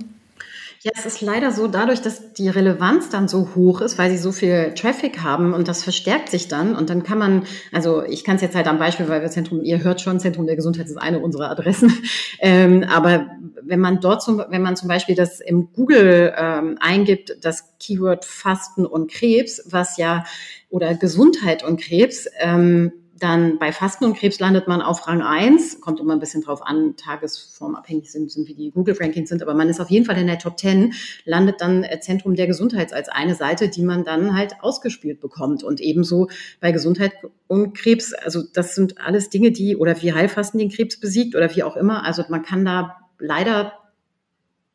Ja, 0.87 0.93
es 0.95 1.05
ist 1.05 1.21
leider 1.21 1.51
so, 1.51 1.67
dadurch, 1.67 2.01
dass 2.01 2.33
die 2.35 2.49
Relevanz 2.49 3.09
dann 3.09 3.27
so 3.27 3.57
hoch 3.57 3.81
ist, 3.81 3.99
weil 3.99 4.09
sie 4.09 4.19
so 4.19 4.31
viel 4.31 4.73
Traffic 4.75 5.21
haben 5.21 5.53
und 5.53 5.67
das 5.67 5.83
verstärkt 5.83 6.29
sich 6.29 6.47
dann 6.47 6.77
und 6.77 6.91
dann 6.91 7.03
kann 7.03 7.19
man, 7.19 7.43
also 7.73 8.05
ich 8.05 8.23
kann 8.23 8.37
es 8.37 8.43
jetzt 8.43 8.55
halt 8.55 8.69
am 8.69 8.79
Beispiel, 8.79 9.09
weil 9.09 9.21
wir 9.21 9.29
Zentrum, 9.29 9.65
ihr 9.65 9.83
hört 9.83 10.01
schon, 10.01 10.21
Zentrum 10.21 10.47
der 10.47 10.55
Gesundheit 10.55 10.87
ist 10.87 10.97
eine 10.97 11.19
unserer 11.19 11.51
Adressen, 11.51 11.93
ähm, 12.39 12.85
aber 12.85 13.27
wenn 13.63 13.81
man 13.81 14.01
dort 14.01 14.23
zum, 14.23 14.41
wenn 14.49 14.63
man 14.63 14.77
zum 14.77 14.87
Beispiel 14.87 15.17
das 15.17 15.41
im 15.41 15.73
Google 15.73 16.33
ähm, 16.37 16.79
eingibt, 16.79 17.37
das 17.41 17.77
Keyword 17.81 18.25
Fasten 18.25 18.87
und 18.87 19.11
Krebs, 19.11 19.65
was 19.69 19.97
ja 19.97 20.23
oder 20.71 20.95
Gesundheit 20.95 21.65
und 21.65 21.81
Krebs, 21.81 22.29
ähm, 22.39 22.93
dann 23.19 23.59
bei 23.59 23.73
Fasten 23.73 24.05
und 24.05 24.17
Krebs 24.17 24.39
landet 24.41 24.69
man 24.69 24.83
auf 24.83 25.07
Rang 25.09 25.23
1, 25.23 25.81
kommt 25.81 26.01
immer 26.01 26.13
ein 26.13 26.21
bisschen 26.21 26.43
drauf 26.43 26.61
an, 26.63 26.97
tagesformabhängig 26.97 28.11
sind, 28.11 28.31
sind 28.31 28.47
wie 28.47 28.55
die 28.55 28.71
Google-Rankings 28.71 29.29
sind, 29.29 29.43
aber 29.43 29.55
man 29.55 29.69
ist 29.69 29.81
auf 29.81 29.91
jeden 29.91 30.05
Fall 30.05 30.19
in 30.19 30.27
der 30.27 30.39
Top 30.39 30.59
10, 30.59 30.93
landet 31.25 31.61
dann 31.61 31.83
äh, 31.83 31.99
Zentrum 32.01 32.35
der 32.35 32.47
Gesundheit 32.47 32.93
als 32.93 33.09
eine 33.09 33.35
Seite, 33.35 33.69
die 33.69 33.83
man 33.83 34.05
dann 34.05 34.37
halt 34.37 34.57
ausgespielt 34.61 35.21
bekommt. 35.21 35.63
Und 35.63 35.81
ebenso 35.81 36.29
bei 36.61 36.73
Gesundheit 36.73 37.13
und 37.47 37.75
Krebs, 37.75 38.13
also 38.13 38.43
das 38.53 38.75
sind 38.75 39.01
alles 39.01 39.31
Dinge, 39.31 39.51
die, 39.51 39.77
oder 39.77 40.01
wie 40.03 40.13
Heilfasten 40.13 40.59
den 40.59 40.71
Krebs 40.71 41.01
besiegt 41.01 41.35
oder 41.35 41.55
wie 41.55 41.63
auch 41.63 41.77
immer. 41.77 42.05
Also 42.05 42.25
man 42.29 42.43
kann 42.43 42.65
da 42.65 42.97
leider 43.19 43.73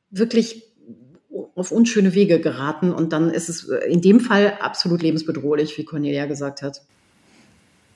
wirklich 0.10 0.64
auf 1.56 1.72
unschöne 1.72 2.14
Wege 2.14 2.40
geraten 2.40 2.92
und 2.92 3.14
dann 3.14 3.30
ist 3.30 3.50
es 3.50 3.70
in 3.70 4.02
dem 4.02 4.20
Fall 4.20 4.58
absolut 4.60 5.02
lebensbedrohlich, 5.02 5.78
wie 5.78 5.86
Cornelia 5.86 6.26
gesagt 6.26 6.62
hat. 6.62 6.82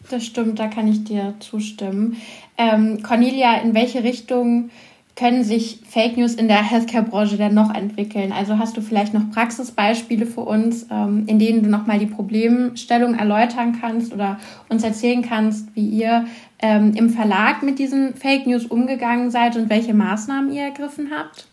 Das 0.09 0.25
stimmt, 0.25 0.59
da 0.59 0.67
kann 0.67 0.87
ich 0.87 1.03
dir 1.03 1.33
zustimmen. 1.39 2.17
Ähm, 2.57 3.01
Cornelia, 3.01 3.57
in 3.57 3.73
welche 3.73 4.03
Richtung 4.03 4.69
können 5.15 5.43
sich 5.45 5.79
Fake 5.87 6.17
News 6.17 6.35
in 6.35 6.47
der 6.47 6.61
Healthcare-Branche 6.61 7.37
denn 7.37 7.53
noch 7.53 7.73
entwickeln? 7.73 8.33
Also 8.33 8.59
hast 8.59 8.75
du 8.75 8.81
vielleicht 8.81 9.13
noch 9.13 9.31
Praxisbeispiele 9.31 10.25
für 10.25 10.41
uns, 10.41 10.87
ähm, 10.91 11.23
in 11.27 11.39
denen 11.39 11.63
du 11.63 11.69
nochmal 11.69 11.99
die 11.99 12.05
Problemstellung 12.05 13.15
erläutern 13.15 13.77
kannst 13.79 14.13
oder 14.13 14.39
uns 14.67 14.83
erzählen 14.83 15.21
kannst, 15.21 15.73
wie 15.73 15.87
ihr 15.87 16.25
ähm, 16.59 16.93
im 16.95 17.09
Verlag 17.09 17.63
mit 17.63 17.79
diesen 17.79 18.13
Fake 18.13 18.45
News 18.45 18.65
umgegangen 18.65 19.31
seid 19.31 19.55
und 19.55 19.69
welche 19.69 19.93
Maßnahmen 19.93 20.51
ihr 20.51 20.63
ergriffen 20.63 21.11
habt? 21.15 21.47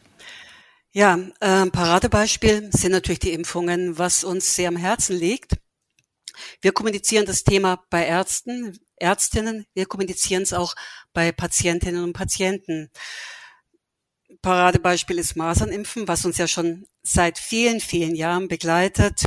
Ja, 0.95 1.19
äh, 1.41 1.71
Paradebeispiel 1.71 2.69
sind 2.71 2.93
natürlich 2.93 3.21
die 3.21 3.33
Impfungen, 3.33 3.97
was 3.97 4.25
uns 4.25 4.55
sehr 4.55 4.69
am 4.69 4.77
Herzen 4.77 5.17
liegt. 5.17 5.55
Wir 6.61 6.73
kommunizieren 6.73 7.27
das 7.27 7.45
Thema 7.45 7.85
bei 7.91 8.07
Ärzten, 8.07 8.79
Ärztinnen, 8.97 9.67
wir 9.75 9.87
kommunizieren 9.87 10.43
es 10.43 10.53
auch 10.53 10.75
bei 11.13 11.33
Patientinnen 11.33 12.05
und 12.05 12.13
Patienten. 12.13 12.91
Paradebeispiel 14.41 15.19
ist 15.19 15.37
Masernimpfen, 15.37 16.09
was 16.09 16.25
uns 16.25 16.39
ja 16.39 16.49
schon 16.49 16.87
seit 17.03 17.39
vielen, 17.39 17.81
vielen 17.81 18.15
Jahren 18.15 18.49
begleitet. 18.49 19.25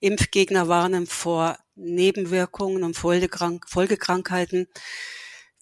Impfgegner 0.00 0.68
warnen 0.68 1.06
vor 1.06 1.58
Nebenwirkungen 1.74 2.84
und 2.84 2.94
Folgekrankheiten 2.94 4.68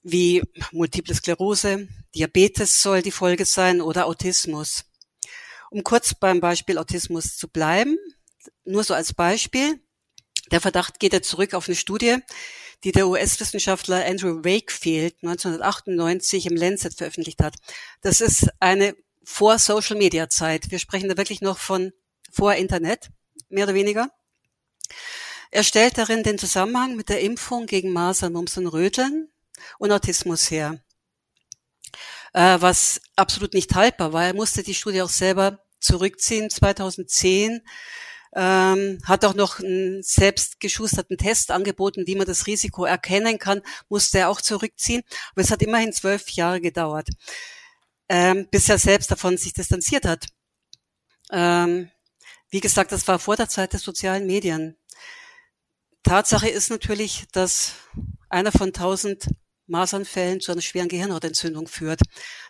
wie 0.03 0.43
Multiple 0.73 1.15
Sklerose, 1.15 1.89
Diabetes 2.15 2.83
soll 2.83 3.03
die 3.03 3.12
Folge 3.12 3.45
sein 3.45 3.81
oder 3.81 4.07
Autismus. 4.07 4.85
Um 5.71 5.83
kurz 5.85 6.15
beim 6.15 6.41
Beispiel 6.41 6.77
Autismus 6.77 7.37
zu 7.37 7.49
bleiben, 7.49 7.97
nur 8.65 8.85
so 8.85 8.95
als 8.95 9.15
Beispiel. 9.15 9.81
Der 10.52 10.61
Verdacht 10.61 11.00
geht 11.00 11.14
ja 11.14 11.23
zurück 11.23 11.54
auf 11.54 11.66
eine 11.66 11.75
Studie, 11.75 12.18
die 12.85 12.92
der 12.92 13.09
US-Wissenschaftler 13.09 14.04
Andrew 14.04 14.44
Wakefield 14.44 15.16
1998 15.23 16.47
im 16.47 16.56
Lancet 16.56 16.94
veröffentlicht 16.94 17.42
hat. 17.42 17.54
Das 18.02 18.21
ist 18.21 18.49
eine 18.61 18.94
Vor-Social-Media-Zeit. 19.25 20.71
Wir 20.71 20.78
sprechen 20.78 21.09
da 21.09 21.16
wirklich 21.16 21.40
noch 21.40 21.59
von 21.59 21.92
vor 22.30 22.54
Internet, 22.54 23.09
mehr 23.49 23.64
oder 23.64 23.75
weniger. 23.75 24.11
Er 25.50 25.64
stellt 25.64 25.97
darin 25.97 26.23
den 26.23 26.38
Zusammenhang 26.38 26.97
mit 26.97 27.09
der 27.09 27.21
Impfung 27.21 27.66
gegen 27.66 27.90
Masern, 27.90 28.35
Mumps 28.35 28.59
und 28.59 28.66
Röteln 28.66 29.30
und 29.78 29.90
Autismus 29.90 30.50
her. 30.50 30.82
Äh, 32.35 32.59
was 32.61 33.00
absolut 33.16 33.54
nicht 33.54 33.75
haltbar 33.75 34.12
war. 34.12 34.25
Er 34.25 34.35
musste 34.35 34.62
die 34.62 34.75
Studie 34.75 35.02
auch 35.02 35.11
selber 35.11 35.64
zurückziehen 35.80 36.50
2010 36.50 37.62
ähm, 38.35 38.99
hat 39.05 39.25
auch 39.25 39.35
noch 39.35 39.61
einen 39.61 40.03
selbstgeschusterten 40.03 41.19
Test 41.19 41.51
angeboten, 41.51 42.07
wie 42.07 42.15
man 42.15 42.27
das 42.27 42.47
Risiko 42.47 42.85
erkennen 42.85 43.39
kann, 43.39 43.62
musste 43.89 44.21
er 44.21 44.31
auch 44.31 44.41
zurückziehen. 44.41 45.03
Aber 45.33 45.43
es 45.43 45.51
hat 45.51 45.62
immerhin 45.62 45.93
zwölf 45.93 46.29
Jahre 46.31 46.61
gedauert, 46.61 47.09
ähm, 48.09 48.49
bis 48.51 48.69
er 48.69 48.79
selbst 48.79 49.11
davon 49.11 49.37
sich 49.37 49.53
distanziert 49.53 50.07
hat. 50.07 50.27
Ähm, 51.31 51.91
wie 52.51 52.61
gesagt, 52.61 52.93
das 52.93 53.07
war 53.09 53.19
vor 53.19 53.37
der 53.37 53.49
Zeit 53.49 53.73
der 53.73 53.81
sozialen 53.81 54.27
Medien. 54.27 54.77
Tatsache 56.03 56.49
ist 56.49 56.71
natürlich, 56.71 57.25
dass 57.33 57.75
einer 58.29 58.53
von 58.53 58.73
tausend 58.73 59.29
Masernfällen 59.67 60.41
zu 60.41 60.53
einer 60.53 60.61
schweren 60.61 60.89
Gehirnhautentzündung 60.89 61.69
führt. 61.69 62.01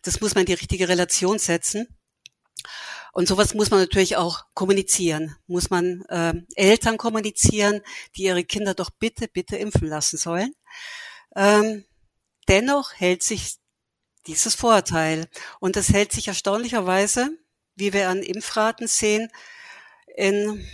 Das 0.02 0.20
muss 0.20 0.34
man 0.34 0.42
in 0.42 0.46
die 0.46 0.54
richtige 0.54 0.88
Relation 0.88 1.38
setzen. 1.38 1.86
Und 3.12 3.28
sowas 3.28 3.52
muss 3.52 3.70
man 3.70 3.80
natürlich 3.80 4.16
auch 4.16 4.46
kommunizieren, 4.54 5.36
muss 5.46 5.68
man 5.68 6.02
äh, 6.08 6.32
Eltern 6.56 6.96
kommunizieren, 6.96 7.82
die 8.16 8.22
ihre 8.22 8.42
Kinder 8.42 8.72
doch 8.74 8.88
bitte, 8.90 9.28
bitte 9.28 9.56
impfen 9.56 9.86
lassen 9.86 10.16
sollen. 10.16 10.54
Ähm, 11.36 11.84
dennoch 12.48 12.94
hält 12.94 13.22
sich 13.22 13.56
dieses 14.26 14.54
Vorurteil 14.54 15.28
und 15.60 15.76
es 15.76 15.92
hält 15.92 16.12
sich 16.12 16.28
erstaunlicherweise, 16.28 17.30
wie 17.74 17.92
wir 17.92 18.08
an 18.08 18.22
Impfraten 18.22 18.86
sehen, 18.88 19.30
in 20.16 20.66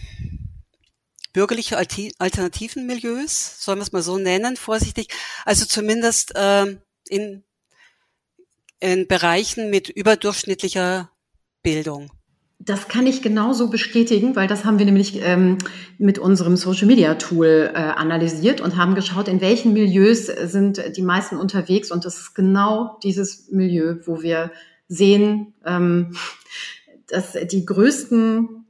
bürgerliche 1.33 1.77
alternativen 1.77 2.87
Milieus, 2.87 3.65
sollen 3.65 3.79
wir 3.79 3.83
es 3.83 3.93
mal 3.93 4.03
so 4.03 4.17
nennen, 4.17 4.57
vorsichtig, 4.57 5.09
also 5.45 5.67
zumindest 5.67 6.35
äh, 6.37 6.77
in, 7.09 7.45
in 8.79 9.09
Bereichen 9.09 9.71
mit 9.71 9.89
überdurchschnittlicher 9.89 11.11
Bildung. 11.63 12.13
Das 12.61 12.89
kann 12.89 13.07
ich 13.07 13.23
genauso 13.23 13.71
bestätigen, 13.71 14.35
weil 14.35 14.49
das 14.49 14.65
haben 14.65 14.79
wir 14.79 14.85
nämlich 14.85 15.21
ähm, 15.23 15.59
mit 15.97 16.19
unserem 16.19 16.57
Social 16.57 16.87
Media 16.87 17.15
Tool 17.15 17.71
äh, 17.73 17.79
analysiert 17.79 18.61
und 18.61 18.77
haben 18.77 18.97
geschaut, 18.97 19.29
in 19.29 19.41
welchen 19.41 19.73
Milieus 19.73 20.27
sind 20.27 20.83
die 20.97 21.03
meisten 21.03 21.37
unterwegs. 21.37 21.93
Und 21.93 22.05
das 22.05 22.19
ist 22.19 22.35
genau 22.35 22.99
dieses 23.03 23.49
Milieu, 23.51 23.97
wo 24.05 24.23
wir 24.23 24.51
sehen, 24.89 25.55
ähm, 25.65 26.17
dass 27.07 27.33
die 27.33 27.65
größten 27.65 28.67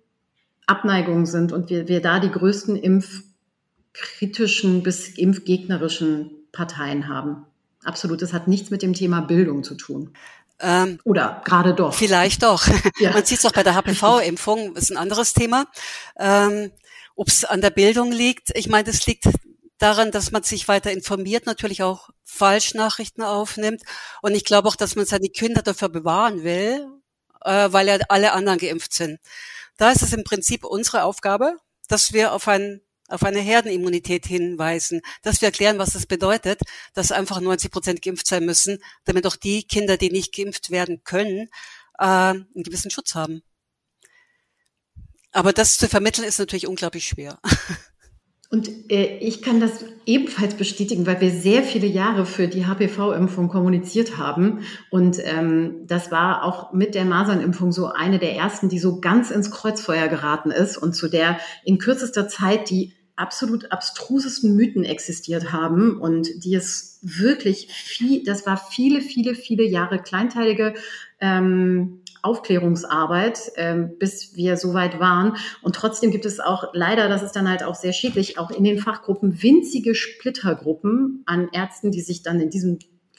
Abneigungen 0.66 1.26
sind 1.26 1.52
und 1.52 1.70
wir, 1.70 1.88
wir 1.88 2.02
da 2.02 2.20
die 2.20 2.30
größten 2.30 2.76
impfkritischen 2.76 4.82
bis 4.82 5.16
impfgegnerischen 5.16 6.30
Parteien 6.52 7.08
haben. 7.08 7.46
Absolut, 7.84 8.20
das 8.20 8.34
hat 8.34 8.48
nichts 8.48 8.70
mit 8.70 8.82
dem 8.82 8.92
Thema 8.92 9.22
Bildung 9.22 9.64
zu 9.64 9.74
tun. 9.74 10.10
Ähm, 10.60 11.00
Oder 11.04 11.42
gerade 11.44 11.74
doch. 11.74 11.94
Vielleicht 11.94 12.42
doch. 12.42 12.66
Ja. 12.98 13.12
Man 13.12 13.24
sieht 13.24 13.38
es 13.38 13.46
auch 13.46 13.52
bei 13.52 13.62
der 13.62 13.74
HPV-Impfung, 13.74 14.74
ist 14.74 14.90
ein 14.90 14.96
anderes 14.96 15.32
Thema. 15.32 15.66
Ähm, 16.18 16.72
Ob 17.14 17.28
es 17.28 17.44
an 17.44 17.60
der 17.60 17.70
Bildung 17.70 18.10
liegt, 18.10 18.56
ich 18.56 18.68
meine, 18.68 18.84
das 18.84 19.06
liegt 19.06 19.24
daran, 19.78 20.10
dass 20.10 20.32
man 20.32 20.42
sich 20.42 20.66
weiter 20.66 20.90
informiert, 20.90 21.46
natürlich 21.46 21.82
auch 21.82 22.10
Falschnachrichten 22.24 23.22
aufnimmt. 23.22 23.82
Und 24.22 24.34
ich 24.34 24.44
glaube 24.44 24.68
auch, 24.68 24.76
dass 24.76 24.96
man 24.96 25.06
seine 25.06 25.28
Kinder 25.28 25.62
dafür 25.62 25.88
bewahren 25.88 26.42
will, 26.42 26.88
äh, 27.42 27.68
weil 27.70 27.86
ja 27.86 27.98
alle 28.08 28.32
anderen 28.32 28.58
geimpft 28.58 28.92
sind. 28.92 29.20
Da 29.76 29.90
ist 29.90 30.02
es 30.02 30.12
im 30.12 30.24
Prinzip 30.24 30.64
unsere 30.64 31.04
Aufgabe, 31.04 31.56
dass 31.88 32.12
wir 32.12 32.32
auf 32.32 32.48
ein 32.48 32.80
auf 33.08 33.22
eine 33.24 33.40
Herdenimmunität 33.40 34.26
hinweisen, 34.26 35.00
dass 35.22 35.40
wir 35.40 35.46
erklären, 35.48 35.78
was 35.78 35.94
das 35.94 36.06
bedeutet, 36.06 36.60
dass 36.94 37.10
einfach 37.12 37.40
90 37.40 37.70
Prozent 37.70 38.02
geimpft 38.02 38.26
sein 38.26 38.44
müssen, 38.44 38.78
damit 39.04 39.26
auch 39.26 39.36
die 39.36 39.64
Kinder, 39.64 39.96
die 39.96 40.10
nicht 40.10 40.34
geimpft 40.34 40.70
werden 40.70 41.02
können, 41.04 41.48
äh, 41.98 42.04
einen 42.04 42.46
gewissen 42.54 42.90
Schutz 42.90 43.14
haben. 43.14 43.42
Aber 45.32 45.52
das 45.52 45.76
zu 45.78 45.88
vermitteln 45.88 46.26
ist 46.26 46.38
natürlich 46.38 46.66
unglaublich 46.66 47.06
schwer. 47.06 47.38
Und 48.50 48.90
äh, 48.90 49.18
ich 49.18 49.42
kann 49.42 49.60
das 49.60 49.84
ebenfalls 50.06 50.54
bestätigen, 50.54 51.06
weil 51.06 51.20
wir 51.20 51.30
sehr 51.30 51.62
viele 51.62 51.86
Jahre 51.86 52.24
für 52.24 52.48
die 52.48 52.64
HPV-Impfung 52.64 53.48
kommuniziert 53.48 54.16
haben. 54.16 54.60
Und 54.90 55.18
ähm, 55.22 55.86
das 55.86 56.10
war 56.10 56.44
auch 56.44 56.72
mit 56.72 56.94
der 56.94 57.04
Masernimpfung 57.04 57.72
so 57.72 57.88
eine 57.88 58.18
der 58.18 58.34
ersten, 58.36 58.70
die 58.70 58.78
so 58.78 59.00
ganz 59.00 59.30
ins 59.30 59.50
Kreuzfeuer 59.50 60.08
geraten 60.08 60.50
ist 60.50 60.78
und 60.78 60.94
zu 60.94 61.08
der 61.08 61.38
in 61.62 61.76
kürzester 61.76 62.26
Zeit 62.26 62.70
die 62.70 62.94
absolut 63.18 63.72
abstrusesten 63.72 64.54
Mythen 64.54 64.84
existiert 64.84 65.52
haben 65.52 66.00
und 66.00 66.28
die 66.44 66.54
es 66.54 66.98
wirklich 67.02 67.68
viel, 67.72 68.24
das 68.24 68.46
war 68.46 68.56
viele, 68.56 69.00
viele, 69.00 69.34
viele 69.34 69.64
Jahre 69.64 70.00
kleinteilige 70.00 70.74
ähm, 71.20 72.02
Aufklärungsarbeit, 72.22 73.52
ähm, 73.56 73.98
bis 73.98 74.34
wir 74.34 74.56
so 74.56 74.74
weit 74.74 74.98
waren. 74.98 75.36
Und 75.62 75.76
trotzdem 75.76 76.10
gibt 76.10 76.26
es 76.26 76.40
auch 76.40 76.70
leider, 76.72 77.08
das 77.08 77.22
ist 77.22 77.32
dann 77.32 77.48
halt 77.48 77.62
auch 77.62 77.74
sehr 77.74 77.92
schädlich, 77.92 78.38
auch 78.38 78.50
in 78.50 78.64
den 78.64 78.78
Fachgruppen 78.78 79.42
winzige 79.42 79.94
Splittergruppen 79.94 81.22
an 81.26 81.48
Ärzten, 81.52 81.90
die 81.90 82.00
sich 82.00 82.22
dann 82.22 82.40
in 82.40 82.50
diesem 82.50 82.78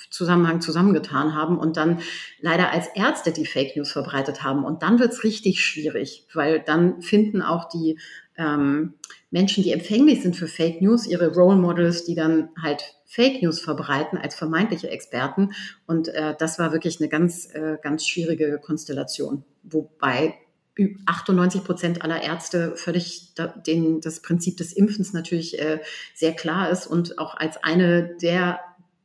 Zusammenhang 0.10 0.62
zusammengetan 0.62 1.36
haben 1.36 1.58
und 1.58 1.77
dann 1.77 2.00
leider 2.39 2.72
als 2.72 2.88
Ärzte 2.96 3.32
die 3.32 3.46
Fake 3.46 3.75
News 3.75 3.91
verbreitet 3.91 4.44
haben. 4.44 4.63
Und 4.63 4.82
dann 4.82 5.00
wird's 5.00 5.24
richtig 5.24 5.63
schwierig, 5.63 6.25
weil 6.34 6.62
dann 6.62 7.01
finden 7.01 7.41
auch 7.41 7.68
die 7.70 8.00
ähm, 8.39 8.96
Menschen, 9.29 9.63
die 9.63 9.72
empfänglich 9.72 10.24
sind 10.24 10.36
für 10.36 10.48
Fake 10.48 10.81
News, 10.81 11.05
ihre 11.05 11.34
Role 11.34 11.58
Models, 11.58 12.05
die 12.05 12.15
dann 12.15 12.50
halt 12.60 12.96
Fake 13.05 13.43
News 13.43 13.60
verbreiten 13.60 14.17
als 14.17 14.36
vermeintliche 14.36 14.89
Experten. 14.89 15.51
Und 15.86 16.08
äh, 16.08 16.36
das 16.39 16.58
war 16.58 16.72
wirklich 16.72 17.00
eine 17.00 17.10
ganz, 17.10 17.53
äh, 17.53 17.77
ganz 17.81 18.08
schwierige 18.08 18.60
Konstellation, 18.60 19.43
wobei 19.63 20.36
98 21.05 21.63
Prozent 21.63 22.01
aller 22.03 22.24
Ärzte 22.24 22.74
völlig 22.75 23.34
da, 23.36 23.48
den, 23.48 24.00
das 24.00 24.22
Prinzip 24.22 24.58
des 24.58 24.72
Impfens 24.72 25.12
natürlich 25.12 25.60
äh, 25.60 25.79
sehr 26.15 26.34
klar 26.34 26.69
ist 26.69 26.88
und 26.88 27.19
auch 27.19 27.36
als 27.36 27.62
eine 27.63 28.15
der 28.22 28.62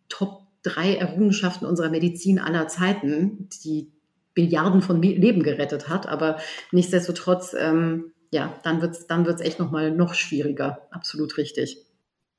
Top 0.08 0.42
drei 0.62 0.94
Errungenschaften 0.94 1.66
unserer 1.66 1.90
Medizin 1.90 2.38
aller 2.38 2.68
Zeiten, 2.68 3.48
die 3.64 3.90
Milliarden 4.36 4.82
von 4.82 5.00
Leben 5.02 5.42
gerettet 5.42 5.88
hat. 5.88 6.08
Aber 6.08 6.38
nichtsdestotrotz 6.72 7.54
ähm, 7.58 8.12
ja, 8.34 8.58
dann 8.64 8.82
wird's 8.82 9.06
dann 9.06 9.24
wird's 9.26 9.40
echt 9.40 9.60
nochmal 9.60 9.92
noch 9.92 10.14
schwieriger. 10.14 10.88
Absolut 10.90 11.38
richtig. 11.38 11.78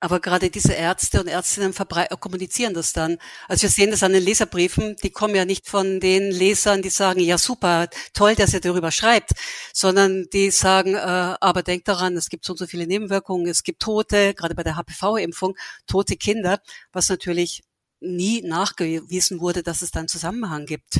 Aber 0.02 0.20
gerade 0.20 0.50
diese 0.50 0.74
Ärzte 0.74 1.22
und 1.22 1.28
Ärztinnen 1.28 1.74
kommunizieren 2.20 2.74
das 2.74 2.92
dann. 2.92 3.18
Also 3.48 3.64
wir 3.64 3.70
sehen 3.70 3.92
das 3.92 4.04
an 4.04 4.12
den 4.12 4.22
Leserbriefen, 4.22 4.98
die 5.02 5.10
kommen 5.10 5.36
ja 5.36 5.46
nicht 5.46 5.70
von 5.70 6.02
den 6.02 6.32
Lesern, 6.32 6.82
die 6.82 6.90
sagen, 6.90 7.22
ja 7.22 7.38
super, 7.38 7.88
toll, 8.14 8.36
dass 8.36 8.54
ihr 8.54 8.60
darüber 8.60 8.92
schreibt, 8.92 9.32
sondern 9.74 10.28
die 10.34 10.52
sagen, 10.52 10.96
äh, 10.96 11.36
aber 11.40 11.64
denkt 11.64 11.88
daran, 11.88 12.18
es 12.18 12.28
gibt 12.28 12.44
so 12.44 12.54
und 12.54 12.58
so 12.58 12.68
viele 12.68 12.88
Nebenwirkungen, 12.88 13.48
es 13.48 13.64
gibt 13.64 13.82
Tote, 13.82 14.34
gerade 14.34 14.54
bei 14.54 14.64
der 14.64 14.76
HPV-Impfung, 14.76 15.56
tote 15.88 16.18
Kinder, 16.18 16.60
was 16.92 17.08
natürlich 17.08 17.64
nie 18.02 18.42
nachgewiesen 18.42 19.40
wurde, 19.40 19.64
dass 19.64 19.82
es 19.82 19.92
da 19.92 20.00
einen 20.00 20.10
Zusammenhang 20.10 20.66
gibt. 20.66 21.00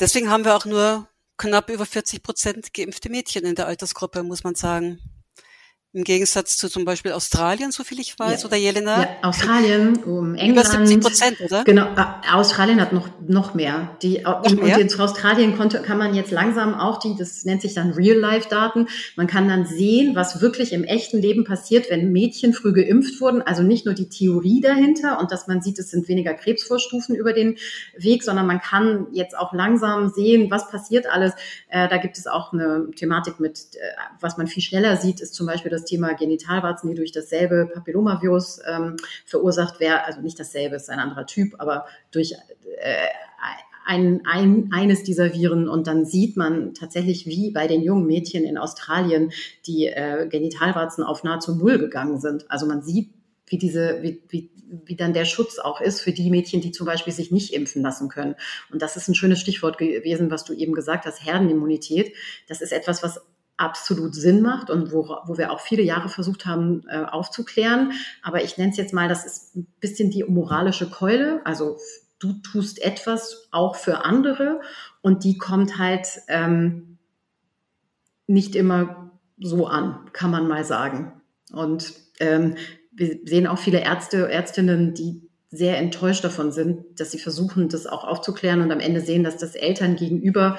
Deswegen 0.00 0.30
haben 0.30 0.46
wir 0.46 0.56
auch 0.56 0.64
nur 0.64 1.08
knapp 1.36 1.70
über 1.70 1.86
40 1.86 2.22
Prozent 2.22 2.74
geimpfte 2.74 3.10
Mädchen 3.10 3.44
in 3.44 3.54
der 3.54 3.66
Altersgruppe, 3.66 4.22
muss 4.22 4.44
man 4.44 4.54
sagen. 4.54 5.00
Im 5.94 6.02
Gegensatz 6.02 6.56
zu 6.56 6.68
zum 6.68 6.84
Beispiel 6.84 7.12
Australien, 7.12 7.70
so 7.70 7.84
viel 7.84 8.00
ich 8.00 8.18
weiß, 8.18 8.42
ja. 8.42 8.48
oder 8.48 8.56
Jelena? 8.56 9.02
Ja, 9.02 9.08
Australien, 9.22 10.02
um 10.02 10.34
England. 10.34 10.66
Über 10.66 10.86
70 10.86 11.00
Prozent, 11.00 11.40
oder? 11.40 11.62
Genau, 11.62 11.86
Australien 12.32 12.80
hat 12.80 12.92
noch, 12.92 13.08
noch 13.24 13.54
mehr. 13.54 13.96
Die, 14.02 14.18
noch 14.18 14.42
und, 14.42 14.60
mehr? 14.60 14.76
und 14.76 14.92
in 14.92 15.00
Australien 15.00 15.56
konnte, 15.56 15.82
kann 15.82 15.96
man 15.96 16.12
jetzt 16.16 16.32
langsam 16.32 16.74
auch 16.74 16.98
die, 16.98 17.14
das 17.16 17.44
nennt 17.44 17.62
sich 17.62 17.74
dann 17.74 17.92
Real-Life-Daten, 17.92 18.88
man 19.14 19.28
kann 19.28 19.46
dann 19.46 19.66
sehen, 19.66 20.16
was 20.16 20.40
wirklich 20.40 20.72
im 20.72 20.82
echten 20.82 21.18
Leben 21.18 21.44
passiert, 21.44 21.88
wenn 21.90 22.10
Mädchen 22.10 22.54
früh 22.54 22.72
geimpft 22.72 23.20
wurden. 23.20 23.40
Also 23.40 23.62
nicht 23.62 23.86
nur 23.86 23.94
die 23.94 24.08
Theorie 24.08 24.60
dahinter 24.60 25.20
und 25.20 25.30
dass 25.30 25.46
man 25.46 25.62
sieht, 25.62 25.78
es 25.78 25.92
sind 25.92 26.08
weniger 26.08 26.34
Krebsvorstufen 26.34 27.14
über 27.14 27.32
den 27.32 27.56
Weg, 27.96 28.24
sondern 28.24 28.48
man 28.48 28.60
kann 28.60 29.06
jetzt 29.12 29.38
auch 29.38 29.52
langsam 29.52 30.08
sehen, 30.08 30.50
was 30.50 30.68
passiert 30.68 31.06
alles. 31.06 31.34
Äh, 31.68 31.88
da 31.88 31.98
gibt 31.98 32.18
es 32.18 32.26
auch 32.26 32.52
eine 32.52 32.90
Thematik 32.96 33.38
mit, 33.38 33.76
äh, 33.76 33.78
was 34.20 34.38
man 34.38 34.48
viel 34.48 34.62
schneller 34.64 34.96
sieht, 34.96 35.20
ist 35.20 35.34
zum 35.34 35.46
Beispiel 35.46 35.70
das 35.70 35.83
Thema 35.84 36.14
Genitalwarzen, 36.14 36.90
die 36.90 36.96
durch 36.96 37.12
dasselbe 37.12 37.70
Papillomavirus 37.72 38.60
ähm, 38.66 38.96
verursacht 39.24 39.80
werden. 39.80 40.02
Also 40.04 40.20
nicht 40.20 40.38
dasselbe, 40.38 40.76
ist 40.76 40.90
ein 40.90 40.98
anderer 40.98 41.26
Typ, 41.26 41.54
aber 41.58 41.86
durch 42.10 42.34
äh, 42.78 43.08
ein, 43.84 44.22
ein, 44.24 44.70
eines 44.72 45.02
dieser 45.02 45.34
Viren 45.34 45.68
und 45.68 45.86
dann 45.86 46.04
sieht 46.04 46.36
man 46.36 46.74
tatsächlich, 46.74 47.26
wie 47.26 47.50
bei 47.50 47.66
den 47.66 47.82
jungen 47.82 48.06
Mädchen 48.06 48.44
in 48.44 48.56
Australien 48.56 49.30
die 49.66 49.86
äh, 49.86 50.26
Genitalwarzen 50.28 51.04
auf 51.04 51.22
nahezu 51.22 51.54
null 51.54 51.78
gegangen 51.78 52.18
sind. 52.18 52.50
Also 52.50 52.66
man 52.66 52.82
sieht, 52.82 53.10
wie 53.46 53.58
diese, 53.58 54.02
wie, 54.02 54.22
wie, 54.28 54.50
wie 54.86 54.96
dann 54.96 55.12
der 55.12 55.26
Schutz 55.26 55.58
auch 55.58 55.80
ist 55.80 56.00
für 56.00 56.12
die 56.12 56.30
Mädchen, 56.30 56.62
die 56.62 56.72
zum 56.72 56.86
Beispiel 56.86 57.12
sich 57.12 57.30
nicht 57.30 57.52
impfen 57.52 57.82
lassen 57.82 58.08
können. 58.08 58.36
Und 58.72 58.80
das 58.80 58.96
ist 58.96 59.08
ein 59.08 59.14
schönes 59.14 59.40
Stichwort 59.40 59.76
gewesen, 59.76 60.30
was 60.30 60.44
du 60.44 60.54
eben 60.54 60.72
gesagt 60.72 61.04
hast, 61.04 61.24
Herdenimmunität. 61.24 62.14
Das 62.48 62.62
ist 62.62 62.72
etwas, 62.72 63.02
was 63.02 63.20
absolut 63.56 64.14
Sinn 64.14 64.42
macht 64.42 64.70
und 64.70 64.92
wo, 64.92 65.16
wo 65.26 65.38
wir 65.38 65.52
auch 65.52 65.60
viele 65.60 65.82
Jahre 65.82 66.08
versucht 66.08 66.46
haben 66.46 66.82
äh, 66.88 67.04
aufzuklären. 67.04 67.92
Aber 68.22 68.42
ich 68.42 68.58
nenne 68.58 68.70
es 68.70 68.76
jetzt 68.76 68.92
mal, 68.92 69.08
das 69.08 69.24
ist 69.24 69.56
ein 69.56 69.66
bisschen 69.80 70.10
die 70.10 70.24
moralische 70.24 70.90
Keule. 70.90 71.40
Also 71.44 71.78
du 72.18 72.32
tust 72.34 72.82
etwas 72.82 73.48
auch 73.52 73.76
für 73.76 74.04
andere 74.04 74.60
und 75.02 75.24
die 75.24 75.38
kommt 75.38 75.78
halt 75.78 76.06
ähm, 76.28 76.98
nicht 78.26 78.56
immer 78.56 79.12
so 79.38 79.66
an, 79.66 80.10
kann 80.12 80.30
man 80.30 80.48
mal 80.48 80.64
sagen. 80.64 81.20
Und 81.52 81.92
ähm, 82.20 82.56
wir 82.92 83.18
sehen 83.24 83.46
auch 83.46 83.58
viele 83.58 83.80
Ärzte, 83.80 84.28
Ärztinnen, 84.30 84.94
die 84.94 85.28
sehr 85.50 85.78
enttäuscht 85.78 86.24
davon 86.24 86.50
sind, 86.50 86.98
dass 86.98 87.12
sie 87.12 87.18
versuchen, 87.18 87.68
das 87.68 87.86
auch 87.86 88.04
aufzuklären 88.04 88.60
und 88.60 88.72
am 88.72 88.80
Ende 88.80 89.00
sehen, 89.00 89.22
dass 89.22 89.36
das 89.36 89.54
Eltern 89.54 89.96
gegenüber 89.96 90.58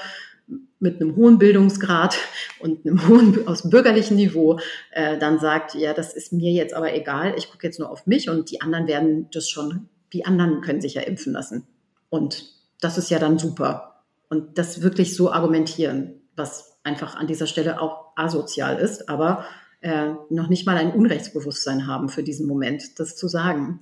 mit 0.80 1.02
einem 1.02 1.16
hohen 1.16 1.38
Bildungsgrad 1.40 2.18
und 2.60 2.86
einem 2.86 3.08
hohen 3.08 3.48
aus 3.48 3.70
bürgerlichen 3.70 4.18
Niveau 4.18 4.60
äh, 4.92 5.18
dann 5.18 5.40
sagt, 5.40 5.74
ja, 5.76 5.94
das 5.94 6.14
ist 6.14 6.34
mir 6.34 6.52
jetzt 6.52 6.74
aber 6.74 6.94
egal, 6.94 7.34
ich 7.38 7.50
gucke 7.50 7.66
jetzt 7.66 7.80
nur 7.80 7.90
auf 7.90 8.08
mich 8.08 8.30
und 8.30 8.52
die 8.52 8.62
anderen 8.62 8.88
werden 8.88 9.28
das 9.32 9.50
schon, 9.50 9.90
die 10.14 10.26
anderen 10.26 10.62
können 10.62 10.82
sich 10.82 10.96
ja 10.96 11.02
impfen 11.02 11.34
lassen. 11.34 11.66
Und 12.10 12.46
das 12.82 12.98
ist 12.98 13.10
ja 13.10 13.20
dann 13.20 13.40
super. 13.40 14.04
Und 14.30 14.58
das 14.58 14.82
wirklich 14.82 15.16
so 15.16 15.32
argumentieren, 15.32 16.22
was 16.36 16.80
einfach 16.84 17.16
an 17.16 17.28
dieser 17.28 17.48
Stelle 17.48 17.82
auch 17.82 18.12
asozial 18.16 18.78
ist, 18.78 19.10
aber 19.10 19.46
äh, 19.82 20.14
noch 20.30 20.50
nicht 20.50 20.66
mal 20.66 20.78
ein 20.78 20.94
Unrechtsbewusstsein 20.94 21.88
haben 21.88 22.10
für 22.10 22.24
diesen 22.24 22.48
Moment, 22.48 23.00
das 23.00 23.16
zu 23.16 23.28
sagen. 23.28 23.80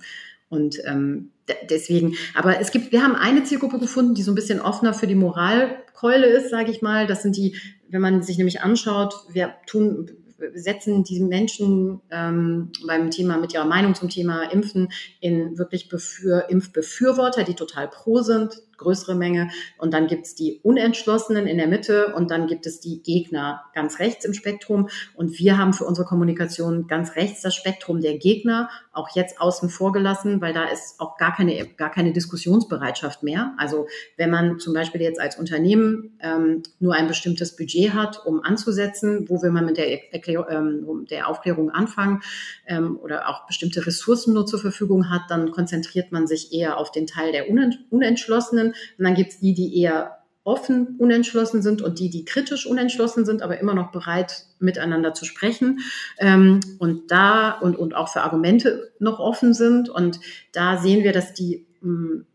Und 0.48 0.76
ähm, 0.84 1.32
deswegen, 1.68 2.14
aber 2.34 2.60
es 2.60 2.70
gibt, 2.70 2.92
wir 2.92 3.02
haben 3.02 3.16
eine 3.16 3.44
Zielgruppe 3.44 3.78
gefunden, 3.78 4.14
die 4.14 4.22
so 4.22 4.32
ein 4.32 4.36
bisschen 4.36 4.60
offener 4.60 4.94
für 4.94 5.06
die 5.06 5.14
Moralkeule 5.14 6.26
ist, 6.26 6.50
sage 6.50 6.70
ich 6.70 6.82
mal. 6.82 7.06
Das 7.06 7.22
sind 7.22 7.36
die, 7.36 7.56
wenn 7.88 8.00
man 8.00 8.22
sich 8.22 8.36
nämlich 8.36 8.60
anschaut, 8.60 9.14
wir 9.32 9.54
tun, 9.66 10.10
setzen 10.54 11.04
die 11.04 11.20
Menschen 11.20 12.00
ähm, 12.10 12.70
beim 12.86 13.10
Thema 13.10 13.38
mit 13.38 13.54
ihrer 13.54 13.64
Meinung 13.64 13.94
zum 13.94 14.08
Thema 14.08 14.50
Impfen 14.50 14.88
in 15.20 15.58
wirklich 15.58 15.88
Befür, 15.88 16.48
Impfbefürworter, 16.48 17.44
die 17.44 17.54
total 17.54 17.88
pro 17.88 18.20
sind, 18.20 18.60
größere 18.78 19.14
Menge. 19.14 19.50
Und 19.78 19.94
dann 19.94 20.06
gibt 20.06 20.26
es 20.26 20.34
die 20.34 20.60
Unentschlossenen 20.62 21.46
in 21.46 21.58
der 21.58 21.68
Mitte 21.68 22.14
und 22.14 22.30
dann 22.30 22.46
gibt 22.46 22.66
es 22.66 22.80
die 22.80 23.02
Gegner 23.02 23.64
ganz 23.74 23.98
rechts 23.98 24.24
im 24.24 24.34
Spektrum. 24.34 24.88
Und 25.14 25.38
wir 25.38 25.58
haben 25.58 25.72
für 25.72 25.84
unsere 25.84 26.06
Kommunikation 26.06 26.86
ganz 26.86 27.16
rechts 27.16 27.42
das 27.42 27.54
Spektrum 27.54 28.00
der 28.00 28.18
Gegner 28.18 28.70
auch 28.92 29.14
jetzt 29.14 29.40
außen 29.40 29.68
vor 29.68 29.92
gelassen, 29.92 30.40
weil 30.40 30.52
da 30.52 30.64
ist 30.64 31.00
auch 31.00 31.16
gar 31.16 31.34
keine, 31.34 31.66
gar 31.66 31.90
keine 31.90 32.12
Diskussionsbereitschaft 32.12 33.22
mehr. 33.22 33.54
Also 33.58 33.86
wenn 34.16 34.30
man 34.30 34.58
zum 34.58 34.74
Beispiel 34.74 35.00
jetzt 35.00 35.20
als 35.20 35.38
Unternehmen 35.38 36.16
ähm, 36.20 36.62
nur 36.78 36.94
ein 36.94 37.08
bestimmtes 37.08 37.56
Budget 37.56 37.92
hat, 37.92 38.24
um 38.24 38.42
anzusetzen, 38.42 39.28
wo 39.28 39.42
will 39.42 39.50
man 39.50 39.66
mit 39.66 39.76
der, 39.76 40.12
Erklär 40.12 40.46
ähm, 40.50 41.06
der 41.10 41.28
Aufklärung 41.28 41.70
anfangen 41.70 42.22
ähm, 42.66 42.98
oder 43.02 43.28
auch 43.28 43.46
bestimmte 43.46 43.86
Ressourcen 43.86 44.34
nur 44.34 44.46
zur 44.46 44.60
Verfügung 44.60 45.10
hat, 45.10 45.22
dann 45.28 45.50
konzentriert 45.50 46.12
man 46.12 46.26
sich 46.26 46.52
eher 46.52 46.78
auf 46.78 46.90
den 46.90 47.06
Teil 47.06 47.32
der 47.32 47.48
Unentschlossenen 47.90 48.63
und 48.68 49.04
dann 49.04 49.14
gibt 49.14 49.32
es 49.32 49.40
die, 49.40 49.54
die 49.54 49.80
eher 49.80 50.18
offen 50.44 50.96
unentschlossen 50.98 51.62
sind 51.62 51.80
und 51.80 51.98
die, 51.98 52.10
die 52.10 52.26
kritisch 52.26 52.66
unentschlossen 52.66 53.24
sind, 53.24 53.40
aber 53.40 53.58
immer 53.58 53.74
noch 53.74 53.90
bereit, 53.92 54.44
miteinander 54.58 55.14
zu 55.14 55.24
sprechen 55.24 55.80
ähm, 56.18 56.60
und 56.78 57.10
da 57.10 57.50
und, 57.50 57.76
und 57.76 57.94
auch 57.96 58.08
für 58.08 58.22
Argumente 58.22 58.92
noch 58.98 59.18
offen 59.18 59.54
sind. 59.54 59.88
Und 59.88 60.20
da 60.52 60.76
sehen 60.76 61.02
wir, 61.02 61.12
dass 61.12 61.32
die, 61.32 61.66
mh, 61.80 62.10
hm, 62.10 62.26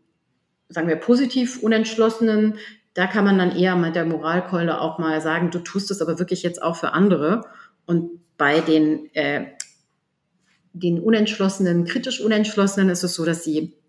sagen 0.68 0.88
wir, 0.88 0.96
positiv 0.96 1.62
Unentschlossenen, 1.62 2.54
da 2.94 3.06
kann 3.06 3.24
man 3.24 3.38
dann 3.38 3.56
eher 3.56 3.76
mit 3.76 3.94
der 3.94 4.04
Moralkeule 4.04 4.80
auch 4.80 4.98
mal 4.98 5.20
sagen, 5.20 5.50
du 5.50 5.60
tust 5.60 5.90
es 5.92 6.02
aber 6.02 6.18
wirklich 6.18 6.42
jetzt 6.42 6.62
auch 6.62 6.76
für 6.76 6.92
andere. 6.92 7.42
Und 7.86 8.10
bei 8.36 8.60
den, 8.60 9.14
äh, 9.14 9.46
den 10.72 11.00
Unentschlossenen, 11.00 11.84
kritisch 11.84 12.20
Unentschlossenen 12.20 12.88
ist 12.88 13.04
es 13.04 13.14
so, 13.14 13.24
dass 13.24 13.44
sie 13.44 13.79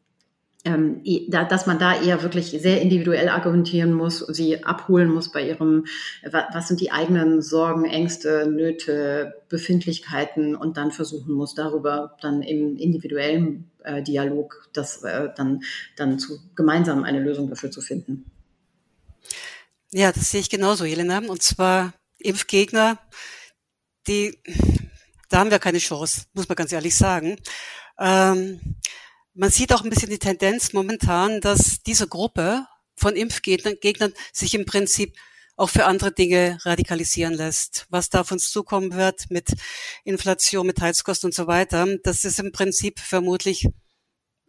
ähm, 0.64 1.02
dass 1.32 1.66
man 1.66 1.80
da 1.80 2.00
eher 2.00 2.22
wirklich 2.22 2.50
sehr 2.50 2.82
individuell 2.82 3.30
argumentieren 3.30 3.94
muss, 3.94 4.20
sie 4.20 4.64
abholen 4.64 5.10
muss 5.10 5.32
bei 5.32 5.48
ihrem, 5.48 5.86
was 6.24 6.68
sind 6.68 6.82
die 6.82 6.92
eigenen 6.92 7.42
Sorgen, 7.42 7.86
Ängste, 7.86 8.48
Nöte, 8.48 9.42
Befindlichkeiten 9.50 10.56
und 10.56 10.78
dann 10.78 10.92
versuchen 10.92 11.34
muss, 11.34 11.56
darüber 11.56 12.16
dann 12.22 12.44
im 12.44 12.78
individuellen 12.78 13.72
äh, 13.84 14.04
Dialog 14.04 14.70
das 14.74 15.04
äh, 15.04 15.30
dann, 15.36 15.62
dann 15.96 16.20
zu 16.20 16.40
gemeinsam 16.56 17.04
eine 17.04 17.20
Lösung 17.20 17.50
dafür 17.50 17.72
zu 17.72 17.82
finden. 17.82 18.26
Ja, 19.92 20.12
das 20.12 20.32
sehe 20.32 20.42
ich 20.42 20.50
genauso, 20.50 20.86
Jelena. 20.86 21.20
Und 21.28 21.42
zwar 21.42 21.94
Impfgegner, 22.20 23.00
die, 24.08 24.38
da 25.30 25.40
haben 25.40 25.52
wir 25.52 25.60
keine 25.60 25.80
Chance, 25.80 26.26
muss 26.34 26.48
man 26.48 26.56
ganz 26.56 26.72
ehrlich 26.72 26.96
sagen. 26.96 27.38
Ähm, 28.00 28.60
man 29.34 29.50
sieht 29.50 29.74
auch 29.74 29.84
ein 29.84 29.90
bisschen 29.90 30.10
die 30.10 30.20
Tendenz 30.20 30.74
momentan, 30.74 31.42
dass 31.42 31.82
diese 31.84 32.08
Gruppe 32.08 32.66
von 32.96 33.16
Impfgegnern 33.16 33.78
Gegnern 33.80 34.14
sich 34.34 34.54
im 34.54 34.66
Prinzip 34.66 35.16
auch 35.56 35.70
für 35.70 35.86
andere 35.86 36.12
Dinge 36.12 36.58
radikalisieren 36.64 37.34
lässt. 37.34 37.86
Was 37.90 38.10
da 38.10 38.22
auf 38.22 38.32
uns 38.32 38.52
zukommen 38.52 38.94
wird 38.94 39.30
mit 39.30 39.50
Inflation, 40.04 40.66
mit 40.66 40.82
Heizkosten 40.82 41.28
und 41.28 41.34
so 41.34 41.48
weiter, 41.48 41.88
das 42.04 42.26
ist 42.26 42.40
im 42.40 42.52
Prinzip 42.52 43.00
vermutlich 43.00 43.68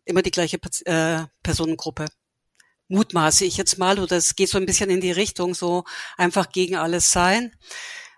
immer 0.05 0.23
die 0.23 0.31
gleiche 0.31 0.59
äh, 0.85 1.25
Personengruppe. 1.43 2.07
Mutmaße 2.89 3.45
ich 3.45 3.57
jetzt 3.57 3.79
mal, 3.79 3.99
oder 3.99 4.17
es 4.17 4.37
geht 4.37 4.49
so 4.49 4.59
ein 4.59 4.67
bisschen 4.67 4.91
in 4.91 5.01
die 5.01 5.13
Richtung, 5.13 5.55
so 5.55 5.85
einfach 6.17 6.51
gegen 6.51 6.77
alles 6.77 7.13
sein. 7.13 7.55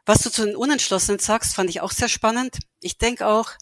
Was 0.07 0.23
du 0.23 0.31
zu 0.31 0.45
den 0.45 0.57
Unentschlossenen 0.57 1.19
sagst, 1.19 1.55
fand 1.55 1.71
ich 1.71 1.81
auch 1.81 1.93
sehr 1.93 2.09
spannend. 2.09 2.59
Ich 2.81 2.99
denke 2.99 3.27
auch, 3.27 3.53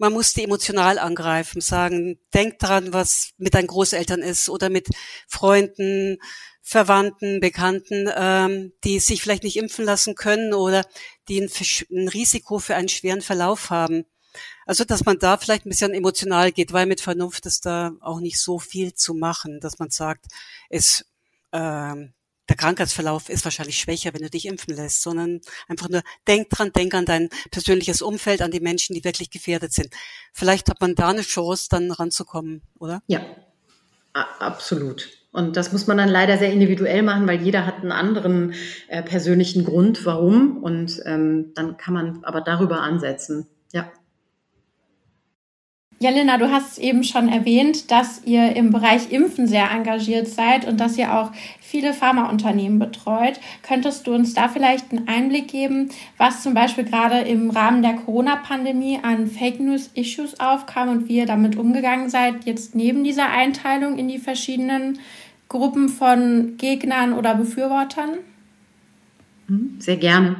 man 0.00 0.14
muss 0.14 0.32
die 0.32 0.44
emotional 0.44 0.98
angreifen, 0.98 1.60
sagen, 1.60 2.18
denk 2.32 2.58
dran, 2.58 2.94
was 2.94 3.32
mit 3.36 3.52
deinen 3.52 3.66
Großeltern 3.66 4.22
ist 4.22 4.48
oder 4.48 4.70
mit 4.70 4.88
Freunden, 5.28 6.16
Verwandten, 6.62 7.40
Bekannten, 7.40 8.08
ähm, 8.16 8.72
die 8.82 8.98
sich 8.98 9.20
vielleicht 9.20 9.44
nicht 9.44 9.58
impfen 9.58 9.84
lassen 9.84 10.14
können 10.14 10.54
oder 10.54 10.86
die 11.28 11.42
ein, 11.42 11.50
ein 11.90 12.08
Risiko 12.08 12.58
für 12.58 12.76
einen 12.76 12.88
schweren 12.88 13.20
Verlauf 13.20 13.68
haben. 13.68 14.06
Also, 14.64 14.84
dass 14.84 15.04
man 15.04 15.18
da 15.18 15.36
vielleicht 15.36 15.66
ein 15.66 15.70
bisschen 15.70 15.92
emotional 15.92 16.50
geht, 16.50 16.72
weil 16.72 16.86
mit 16.86 17.02
Vernunft 17.02 17.44
ist 17.44 17.66
da 17.66 17.92
auch 18.00 18.20
nicht 18.20 18.40
so 18.40 18.58
viel 18.58 18.94
zu 18.94 19.12
machen, 19.12 19.60
dass 19.60 19.78
man 19.78 19.90
sagt, 19.90 20.26
es 20.70 21.04
ähm, 21.52 22.14
der 22.50 22.56
Krankheitsverlauf 22.56 23.28
ist 23.28 23.44
wahrscheinlich 23.44 23.78
schwächer, 23.78 24.12
wenn 24.12 24.22
du 24.22 24.28
dich 24.28 24.46
impfen 24.46 24.74
lässt, 24.74 25.02
sondern 25.02 25.40
einfach 25.68 25.88
nur 25.88 26.02
denk 26.26 26.50
dran, 26.50 26.72
denk 26.72 26.92
an 26.94 27.06
dein 27.06 27.30
persönliches 27.50 28.02
Umfeld, 28.02 28.42
an 28.42 28.50
die 28.50 28.60
Menschen, 28.60 28.94
die 28.94 29.04
wirklich 29.04 29.30
gefährdet 29.30 29.72
sind. 29.72 29.88
Vielleicht 30.32 30.68
hat 30.68 30.80
man 30.80 30.96
da 30.96 31.08
eine 31.08 31.22
Chance, 31.22 31.68
dann 31.70 31.92
ranzukommen, 31.92 32.62
oder? 32.78 33.02
Ja, 33.06 33.22
absolut. 34.12 35.08
Und 35.32 35.56
das 35.56 35.72
muss 35.72 35.86
man 35.86 35.96
dann 35.96 36.08
leider 36.08 36.38
sehr 36.38 36.52
individuell 36.52 37.02
machen, 37.02 37.28
weil 37.28 37.40
jeder 37.40 37.64
hat 37.64 37.76
einen 37.76 37.92
anderen 37.92 38.54
äh, 38.88 39.02
persönlichen 39.02 39.64
Grund, 39.64 40.04
warum. 40.04 40.60
Und 40.60 41.00
ähm, 41.06 41.52
dann 41.54 41.76
kann 41.76 41.94
man 41.94 42.24
aber 42.24 42.40
darüber 42.40 42.80
ansetzen. 42.80 43.46
Lina, 46.02 46.38
du 46.38 46.50
hast 46.50 46.78
eben 46.78 47.04
schon 47.04 47.28
erwähnt, 47.28 47.90
dass 47.90 48.22
ihr 48.24 48.56
im 48.56 48.70
Bereich 48.70 49.12
Impfen 49.12 49.46
sehr 49.46 49.70
engagiert 49.70 50.28
seid 50.28 50.66
und 50.66 50.80
dass 50.80 50.96
ihr 50.96 51.14
auch 51.14 51.30
viele 51.60 51.92
Pharmaunternehmen 51.92 52.78
betreut. 52.78 53.38
Könntest 53.62 54.06
du 54.06 54.14
uns 54.14 54.32
da 54.32 54.48
vielleicht 54.48 54.92
einen 54.92 55.08
Einblick 55.08 55.48
geben, 55.48 55.90
was 56.16 56.42
zum 56.42 56.54
Beispiel 56.54 56.84
gerade 56.84 57.18
im 57.18 57.50
Rahmen 57.50 57.82
der 57.82 57.96
Corona-Pandemie 57.96 59.00
an 59.02 59.26
Fake 59.26 59.60
News-Issues 59.60 60.40
aufkam 60.40 60.88
und 60.88 61.08
wie 61.08 61.18
ihr 61.18 61.26
damit 61.26 61.56
umgegangen 61.56 62.08
seid, 62.08 62.46
jetzt 62.46 62.74
neben 62.74 63.04
dieser 63.04 63.28
Einteilung 63.28 63.98
in 63.98 64.08
die 64.08 64.18
verschiedenen 64.18 65.00
Gruppen 65.50 65.90
von 65.90 66.54
Gegnern 66.56 67.12
oder 67.12 67.34
Befürwortern? 67.34 68.20
Mhm, 69.48 69.76
sehr 69.78 69.98
gerne. 69.98 70.36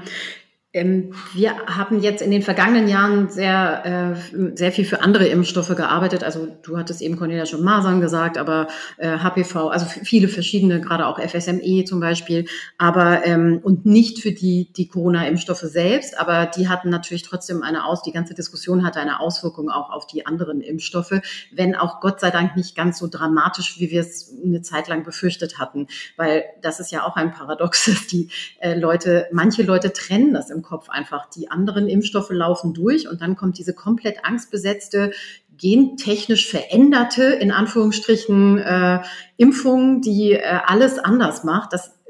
Ähm, 0.72 1.14
wir 1.34 1.66
haben 1.66 2.00
jetzt 2.00 2.22
in 2.22 2.30
den 2.30 2.42
vergangenen 2.42 2.86
Jahren 2.86 3.28
sehr, 3.28 4.14
äh, 4.32 4.56
sehr 4.56 4.70
viel 4.70 4.84
für 4.84 5.00
andere 5.00 5.26
Impfstoffe 5.26 5.74
gearbeitet. 5.74 6.22
Also 6.22 6.46
du 6.62 6.78
hattest 6.78 7.02
eben 7.02 7.16
Cornelia 7.16 7.44
schon 7.44 7.64
Masern 7.64 8.00
gesagt, 8.00 8.38
aber 8.38 8.68
HPV, 8.98 9.68
äh, 9.68 9.72
also 9.72 9.86
viele 9.86 10.28
verschiedene, 10.28 10.80
gerade 10.80 11.08
auch 11.08 11.18
FSME 11.18 11.82
zum 11.84 11.98
Beispiel, 11.98 12.46
aber 12.78 13.26
ähm, 13.26 13.58
und 13.64 13.84
nicht 13.84 14.20
für 14.20 14.30
die 14.30 14.72
die 14.76 14.86
Corona-Impfstoffe 14.86 15.58
selbst, 15.58 16.16
aber 16.20 16.46
die 16.46 16.68
hatten 16.68 16.88
natürlich 16.88 17.24
trotzdem 17.24 17.64
eine 17.64 17.84
Aus. 17.84 18.02
Die 18.02 18.12
ganze 18.12 18.34
Diskussion 18.34 18.84
hatte 18.84 19.00
eine 19.00 19.18
Auswirkung 19.18 19.70
auch 19.70 19.90
auf 19.90 20.06
die 20.06 20.24
anderen 20.24 20.60
Impfstoffe, 20.60 21.20
wenn 21.50 21.74
auch 21.74 22.00
Gott 22.00 22.20
sei 22.20 22.30
Dank 22.30 22.54
nicht 22.54 22.76
ganz 22.76 23.00
so 23.00 23.08
dramatisch, 23.08 23.80
wie 23.80 23.90
wir 23.90 24.02
es 24.02 24.32
eine 24.44 24.62
Zeit 24.62 24.86
lang 24.86 25.02
befürchtet 25.02 25.58
hatten, 25.58 25.88
weil 26.16 26.44
das 26.62 26.78
ist 26.78 26.92
ja 26.92 27.04
auch 27.04 27.16
ein 27.16 27.32
Paradox, 27.32 27.84
dass 27.86 28.06
die 28.06 28.28
äh, 28.60 28.78
Leute, 28.78 29.26
manche 29.32 29.64
Leute 29.64 29.92
trennen 29.92 30.32
das 30.32 30.48
im 30.50 30.59
im 30.60 30.62
Kopf 30.62 30.88
einfach. 30.88 31.26
Die 31.30 31.50
anderen 31.50 31.88
Impfstoffe 31.88 32.30
laufen 32.30 32.74
durch 32.74 33.08
und 33.08 33.20
dann 33.20 33.36
kommt 33.36 33.58
diese 33.58 33.74
komplett 33.74 34.24
angstbesetzte, 34.24 35.12
gentechnisch 35.56 36.48
veränderte, 36.48 37.24
in 37.24 37.50
Anführungsstrichen, 37.50 38.58
äh, 38.58 39.00
Impfung, 39.36 40.00
die 40.00 40.32
äh, 40.32 40.60
alles 40.64 40.98
anders 40.98 41.44
macht. 41.44 41.72
Das 41.72 42.00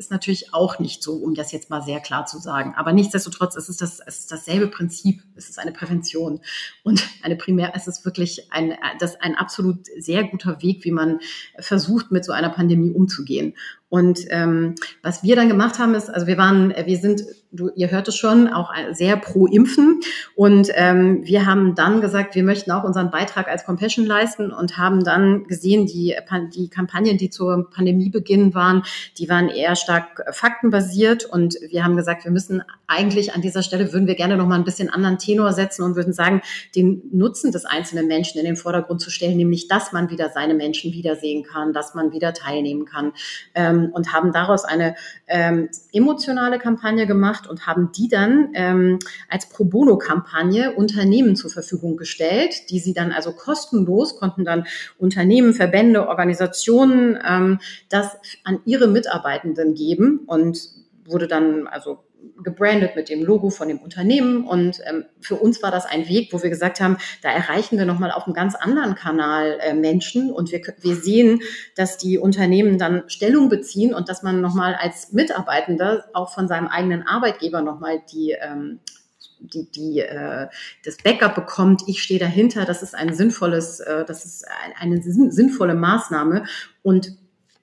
ist 0.00 0.10
natürlich 0.10 0.54
auch 0.54 0.78
nicht 0.78 1.02
so, 1.02 1.12
um 1.16 1.34
das 1.34 1.52
jetzt 1.52 1.68
mal 1.68 1.82
sehr 1.82 2.00
klar 2.00 2.24
zu 2.24 2.38
sagen. 2.38 2.74
Aber 2.74 2.92
nichtsdestotrotz 2.92 3.54
ist 3.54 3.68
es, 3.68 3.76
das, 3.76 4.00
es 4.00 4.20
ist 4.20 4.32
dasselbe 4.32 4.66
Prinzip. 4.66 5.22
Es 5.36 5.50
ist 5.50 5.58
eine 5.58 5.72
Prävention. 5.72 6.40
Und 6.82 7.06
eine 7.22 7.36
Primär, 7.36 7.72
es 7.76 7.86
ist 7.86 8.04
wirklich 8.04 8.50
ein, 8.50 8.74
das 8.98 9.20
ein 9.20 9.36
absolut 9.36 9.86
sehr 9.98 10.24
guter 10.24 10.62
Weg, 10.62 10.84
wie 10.84 10.90
man 10.90 11.20
versucht, 11.58 12.10
mit 12.10 12.24
so 12.24 12.32
einer 12.32 12.48
Pandemie 12.48 12.90
umzugehen. 12.90 13.54
Und 13.90 14.20
ähm, 14.30 14.76
was 15.02 15.24
wir 15.24 15.34
dann 15.34 15.48
gemacht 15.48 15.80
haben, 15.80 15.94
ist, 15.94 16.08
also 16.08 16.28
wir 16.28 16.38
waren, 16.38 16.72
wir 16.84 16.96
sind, 16.96 17.22
du, 17.50 17.70
ihr 17.74 17.90
hört 17.90 18.06
es 18.06 18.16
schon, 18.16 18.46
auch 18.46 18.72
sehr 18.92 19.16
pro 19.16 19.46
Impfen. 19.46 20.00
Und 20.36 20.68
ähm, 20.74 21.22
wir 21.24 21.44
haben 21.44 21.74
dann 21.74 22.00
gesagt, 22.00 22.36
wir 22.36 22.44
möchten 22.44 22.70
auch 22.70 22.84
unseren 22.84 23.10
Beitrag 23.10 23.48
als 23.48 23.64
Compassion 23.64 24.06
leisten 24.06 24.52
und 24.52 24.78
haben 24.78 25.02
dann 25.02 25.44
gesehen, 25.48 25.86
die, 25.86 26.14
die 26.54 26.68
Kampagnen, 26.68 27.18
die 27.18 27.30
zur 27.30 27.68
Pandemiebeginn 27.68 28.54
waren, 28.54 28.84
die 29.18 29.28
waren 29.28 29.48
eher 29.48 29.74
stark 29.74 30.24
faktenbasiert. 30.30 31.24
Und 31.24 31.56
wir 31.68 31.84
haben 31.84 31.96
gesagt, 31.96 32.22
wir 32.24 32.30
müssen 32.30 32.62
eigentlich 32.86 33.34
an 33.34 33.42
dieser 33.42 33.64
Stelle, 33.64 33.92
würden 33.92 34.06
wir 34.06 34.14
gerne 34.14 34.36
noch 34.36 34.46
mal 34.46 34.54
ein 34.54 34.64
bisschen 34.64 34.88
anderen 34.88 35.18
Tenor 35.18 35.52
setzen 35.52 35.82
und 35.82 35.96
würden 35.96 36.12
sagen, 36.12 36.42
den 36.76 37.02
Nutzen 37.12 37.50
des 37.50 37.64
einzelnen 37.64 38.06
Menschen 38.06 38.38
in 38.38 38.44
den 38.44 38.56
Vordergrund 38.56 39.00
zu 39.00 39.10
stellen, 39.10 39.36
nämlich, 39.36 39.66
dass 39.66 39.90
man 39.90 40.10
wieder 40.10 40.30
seine 40.32 40.54
Menschen 40.54 40.92
wiedersehen 40.92 41.42
kann, 41.42 41.72
dass 41.72 41.94
man 41.94 42.12
wieder 42.12 42.34
teilnehmen 42.34 42.84
kann. 42.84 43.12
Ähm, 43.56 43.79
ähm, 43.80 43.90
und 43.92 44.12
haben 44.12 44.32
daraus 44.32 44.64
eine 44.64 44.94
ähm, 45.26 45.68
emotionale 45.92 46.58
Kampagne 46.58 47.06
gemacht 47.06 47.46
und 47.48 47.66
haben 47.66 47.90
die 47.92 48.08
dann 48.08 48.50
ähm, 48.54 48.98
als 49.28 49.48
Pro 49.48 49.64
Bono-Kampagne 49.64 50.72
Unternehmen 50.72 51.36
zur 51.36 51.50
Verfügung 51.50 51.96
gestellt, 51.96 52.70
die 52.70 52.78
sie 52.78 52.94
dann 52.94 53.12
also 53.12 53.32
kostenlos 53.32 54.16
konnten 54.18 54.44
dann 54.44 54.66
Unternehmen, 54.98 55.54
Verbände, 55.54 56.08
Organisationen 56.08 57.18
ähm, 57.26 57.58
das 57.88 58.18
an 58.44 58.60
ihre 58.64 58.88
Mitarbeitenden 58.88 59.74
geben 59.74 60.20
und 60.26 60.58
wurde 61.04 61.26
dann 61.26 61.66
also 61.66 62.04
gebrandet 62.42 62.96
mit 62.96 63.08
dem 63.08 63.22
Logo 63.22 63.50
von 63.50 63.68
dem 63.68 63.78
Unternehmen. 63.78 64.46
Und 64.46 64.80
ähm, 64.86 65.04
für 65.20 65.36
uns 65.36 65.62
war 65.62 65.70
das 65.70 65.86
ein 65.86 66.08
Weg, 66.08 66.32
wo 66.32 66.42
wir 66.42 66.50
gesagt 66.50 66.80
haben, 66.80 66.96
da 67.22 67.30
erreichen 67.30 67.78
wir 67.78 67.84
nochmal 67.84 68.10
auf 68.10 68.26
einem 68.26 68.34
ganz 68.34 68.54
anderen 68.54 68.94
Kanal 68.94 69.58
äh, 69.60 69.74
Menschen. 69.74 70.30
Und 70.30 70.52
wir, 70.52 70.60
wir 70.80 70.96
sehen, 70.96 71.40
dass 71.76 71.98
die 71.98 72.18
Unternehmen 72.18 72.78
dann 72.78 73.08
Stellung 73.08 73.48
beziehen 73.48 73.94
und 73.94 74.08
dass 74.08 74.22
man 74.22 74.40
nochmal 74.40 74.74
als 74.74 75.12
Mitarbeitender 75.12 76.04
auch 76.14 76.32
von 76.32 76.48
seinem 76.48 76.68
eigenen 76.68 77.06
Arbeitgeber 77.06 77.62
nochmal 77.62 78.02
die 78.12 78.32
ähm, 78.32 78.80
die, 79.40 79.70
die 79.70 80.00
äh, 80.00 80.48
das 80.84 80.98
Backup 80.98 81.34
bekommt, 81.34 81.82
ich 81.86 82.02
stehe 82.02 82.20
dahinter, 82.20 82.64
das 82.64 82.82
ist 82.82 82.94
ein 82.94 83.14
sinnvolles, 83.14 83.80
äh, 83.80 84.04
das 84.04 84.24
ist 84.24 84.46
ein, 84.46 84.74
eine 84.78 85.02
sinnvolle 85.02 85.74
Maßnahme. 85.74 86.44
Und 86.82 87.16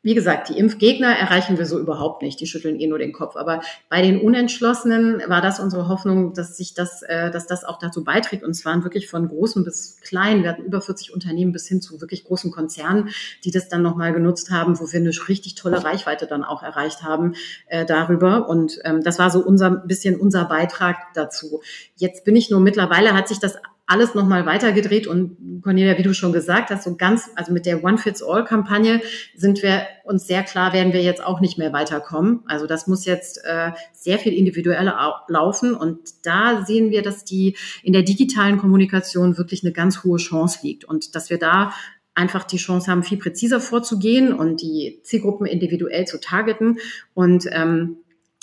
wie 0.07 0.15
gesagt, 0.15 0.47
die 0.47 0.57
Impfgegner 0.57 1.09
erreichen 1.17 1.57
wir 1.57 1.65
so 1.65 1.77
überhaupt 1.77 2.21
nicht. 2.21 2.39
Die 2.39 2.47
schütteln 2.47 2.79
eh 2.79 2.87
nur 2.87 2.97
den 2.97 3.11
Kopf. 3.11 3.35
Aber 3.35 3.59
bei 3.89 4.01
den 4.01 4.21
Unentschlossenen 4.21 5.21
war 5.27 5.41
das 5.41 5.59
unsere 5.59 5.89
Hoffnung, 5.89 6.33
dass 6.33 6.55
sich 6.55 6.73
das, 6.73 7.01
äh, 7.01 7.29
dass 7.29 7.45
das 7.45 7.65
auch 7.65 7.77
dazu 7.77 8.05
beiträgt. 8.05 8.45
Und 8.45 8.53
zwar 8.53 8.81
wirklich 8.85 9.09
von 9.09 9.27
großen 9.27 9.65
bis 9.65 9.99
kleinen. 9.99 10.43
Wir 10.43 10.51
hatten 10.51 10.63
über 10.63 10.79
40 10.79 11.13
Unternehmen 11.13 11.51
bis 11.51 11.67
hin 11.67 11.81
zu 11.81 11.99
wirklich 11.99 12.23
großen 12.23 12.51
Konzernen, 12.51 13.09
die 13.43 13.51
das 13.51 13.67
dann 13.67 13.81
nochmal 13.81 14.13
genutzt 14.13 14.49
haben, 14.49 14.79
wo 14.79 14.89
wir 14.89 14.97
eine 14.97 15.11
richtig 15.27 15.55
tolle 15.55 15.83
Reichweite 15.83 16.25
dann 16.25 16.45
auch 16.45 16.63
erreicht 16.63 17.03
haben 17.03 17.35
äh, 17.67 17.85
darüber. 17.85 18.47
Und 18.47 18.79
ähm, 18.85 19.03
das 19.03 19.19
war 19.19 19.29
so 19.29 19.41
unser 19.41 19.71
bisschen 19.71 20.17
unser 20.17 20.45
Beitrag 20.45 20.95
dazu. 21.15 21.59
Jetzt 21.97 22.23
bin 22.23 22.37
ich 22.37 22.49
nur 22.49 22.61
mittlerweile 22.61 23.13
hat 23.13 23.27
sich 23.27 23.39
das 23.39 23.57
alles 23.87 24.13
nochmal 24.13 24.45
weitergedreht 24.45 25.07
und 25.07 25.61
Cornelia, 25.63 25.97
wie 25.97 26.03
du 26.03 26.13
schon 26.13 26.33
gesagt 26.33 26.69
hast, 26.69 26.83
so 26.83 26.95
ganz, 26.97 27.29
also 27.35 27.53
mit 27.53 27.65
der 27.65 27.83
One-Fits-All-Kampagne 27.83 29.01
sind 29.33 29.63
wir 29.63 29.87
uns 30.03 30.27
sehr 30.27 30.43
klar, 30.43 30.73
werden 30.73 30.91
wir 30.91 31.01
jetzt 31.01 31.23
auch 31.23 31.39
nicht 31.39 31.57
mehr 31.57 31.71
weiterkommen. 31.71 32.41
Also 32.47 32.67
das 32.67 32.87
muss 32.87 33.05
jetzt 33.05 33.43
äh, 33.45 33.71
sehr 33.93 34.19
viel 34.19 34.33
individueller 34.33 35.23
laufen 35.29 35.73
und 35.73 35.99
da 36.23 36.65
sehen 36.65 36.91
wir, 36.91 37.01
dass 37.01 37.23
die 37.23 37.55
in 37.81 37.93
der 37.93 38.03
digitalen 38.03 38.57
Kommunikation 38.57 39.37
wirklich 39.37 39.63
eine 39.63 39.71
ganz 39.71 40.03
hohe 40.03 40.17
Chance 40.17 40.59
liegt 40.63 40.83
und 40.83 41.15
dass 41.15 41.29
wir 41.29 41.39
da 41.39 41.71
einfach 42.13 42.43
die 42.43 42.57
Chance 42.57 42.91
haben, 42.91 43.03
viel 43.03 43.19
präziser 43.19 43.61
vorzugehen 43.61 44.33
und 44.33 44.61
die 44.61 44.99
Zielgruppen 45.03 45.45
individuell 45.45 46.05
zu 46.05 46.19
targeten 46.19 46.79
und 47.13 47.45
ähm, 47.51 47.97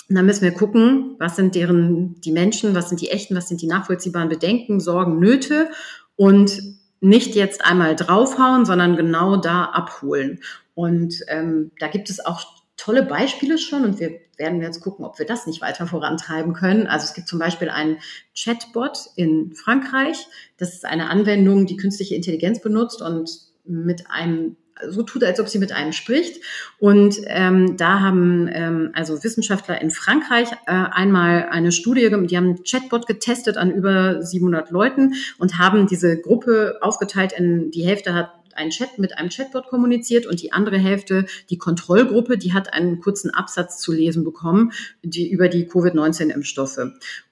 und 0.07 0.15
dann 0.15 0.25
müssen 0.25 0.43
wir 0.43 0.51
gucken, 0.51 1.15
was 1.17 1.35
sind 1.35 1.55
deren, 1.55 2.19
die 2.21 2.31
Menschen, 2.31 2.75
was 2.75 2.89
sind 2.89 3.01
die 3.01 3.09
echten, 3.09 3.35
was 3.35 3.47
sind 3.47 3.61
die 3.61 3.67
nachvollziehbaren 3.67 4.29
Bedenken, 4.29 4.79
Sorgen, 4.79 5.19
Nöte 5.19 5.69
und 6.15 6.61
nicht 7.01 7.35
jetzt 7.35 7.65
einmal 7.65 7.95
draufhauen, 7.95 8.65
sondern 8.65 8.97
genau 8.97 9.37
da 9.37 9.65
abholen. 9.65 10.41
Und 10.75 11.21
ähm, 11.27 11.71
da 11.79 11.87
gibt 11.87 12.09
es 12.09 12.23
auch 12.23 12.45
tolle 12.77 13.03
Beispiele 13.03 13.57
schon 13.57 13.83
und 13.83 13.99
wir 13.99 14.19
werden 14.37 14.61
jetzt 14.61 14.81
gucken, 14.81 15.05
ob 15.05 15.17
wir 15.17 15.25
das 15.25 15.47
nicht 15.47 15.61
weiter 15.61 15.87
vorantreiben 15.87 16.53
können. 16.53 16.87
Also 16.87 17.05
es 17.05 17.13
gibt 17.13 17.27
zum 17.27 17.39
Beispiel 17.39 17.69
einen 17.69 17.97
Chatbot 18.37 18.97
in 19.15 19.53
Frankreich. 19.55 20.27
Das 20.57 20.73
ist 20.73 20.85
eine 20.85 21.09
Anwendung, 21.09 21.65
die 21.65 21.77
künstliche 21.77 22.15
Intelligenz 22.15 22.61
benutzt 22.61 23.01
und 23.01 23.29
mit 23.63 24.09
einem 24.09 24.57
so 24.89 25.03
tut, 25.03 25.23
als 25.23 25.39
ob 25.39 25.47
sie 25.47 25.59
mit 25.59 25.71
einem 25.71 25.93
spricht. 25.93 26.43
Und 26.79 27.17
ähm, 27.27 27.77
da 27.77 27.99
haben 28.01 28.49
ähm, 28.51 28.91
also 28.93 29.23
Wissenschaftler 29.23 29.81
in 29.81 29.89
Frankreich 29.89 30.51
äh, 30.65 30.71
einmal 30.71 31.47
eine 31.49 31.71
Studie, 31.71 32.09
die 32.09 32.37
haben 32.37 32.45
einen 32.45 32.63
Chatbot 32.63 33.07
getestet 33.07 33.57
an 33.57 33.71
über 33.71 34.21
700 34.21 34.71
Leuten 34.71 35.13
und 35.37 35.57
haben 35.57 35.87
diese 35.87 36.19
Gruppe 36.19 36.77
aufgeteilt 36.81 37.33
in 37.33 37.71
die 37.71 37.85
Hälfte 37.85 38.13
hat 38.13 38.31
ein 38.55 38.69
Chat 38.69 38.99
mit 38.99 39.17
einem 39.17 39.29
Chatbot 39.29 39.67
kommuniziert 39.67 40.25
und 40.25 40.41
die 40.41 40.53
andere 40.53 40.77
Hälfte, 40.77 41.25
die 41.49 41.57
Kontrollgruppe, 41.57 42.37
die 42.37 42.53
hat 42.53 42.73
einen 42.73 43.01
kurzen 43.01 43.33
Absatz 43.33 43.79
zu 43.79 43.91
lesen 43.91 44.23
bekommen, 44.23 44.71
die 45.03 45.29
über 45.29 45.49
die 45.49 45.67
Covid-19-Impfstoffe. 45.67 46.79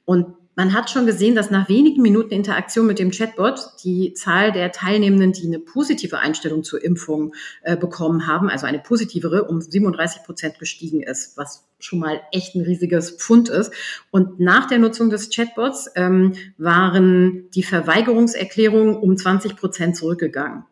Und 0.03 0.35
man 0.55 0.73
hat 0.73 0.89
schon 0.89 1.05
gesehen, 1.05 1.35
dass 1.35 1.49
nach 1.49 1.69
wenigen 1.69 2.01
Minuten 2.01 2.33
Interaktion 2.33 2.85
mit 2.85 2.99
dem 2.99 3.11
Chatbot 3.11 3.59
die 3.83 4.13
Zahl 4.13 4.51
der 4.51 4.71
Teilnehmenden, 4.71 5.33
die 5.33 5.47
eine 5.47 5.59
positive 5.59 6.19
Einstellung 6.19 6.63
zur 6.63 6.83
Impfung 6.83 7.33
äh, 7.63 7.75
bekommen 7.75 8.27
haben, 8.27 8.49
also 8.49 8.65
eine 8.65 8.79
positivere, 8.79 9.45
um 9.45 9.61
37 9.61 10.23
Prozent 10.23 10.59
gestiegen 10.59 11.01
ist, 11.01 11.37
was 11.37 11.65
schon 11.79 11.99
mal 11.99 12.21
echt 12.31 12.55
ein 12.55 12.61
riesiges 12.61 13.11
Pfund 13.11 13.49
ist. 13.49 13.73
Und 14.11 14.39
nach 14.39 14.67
der 14.67 14.79
Nutzung 14.79 15.09
des 15.09 15.29
Chatbots 15.29 15.89
ähm, 15.95 16.33
waren 16.57 17.49
die 17.51 17.63
Verweigerungserklärungen 17.63 18.95
um 18.95 19.17
20 19.17 19.55
Prozent 19.55 19.97
zurückgegangen. 19.97 20.63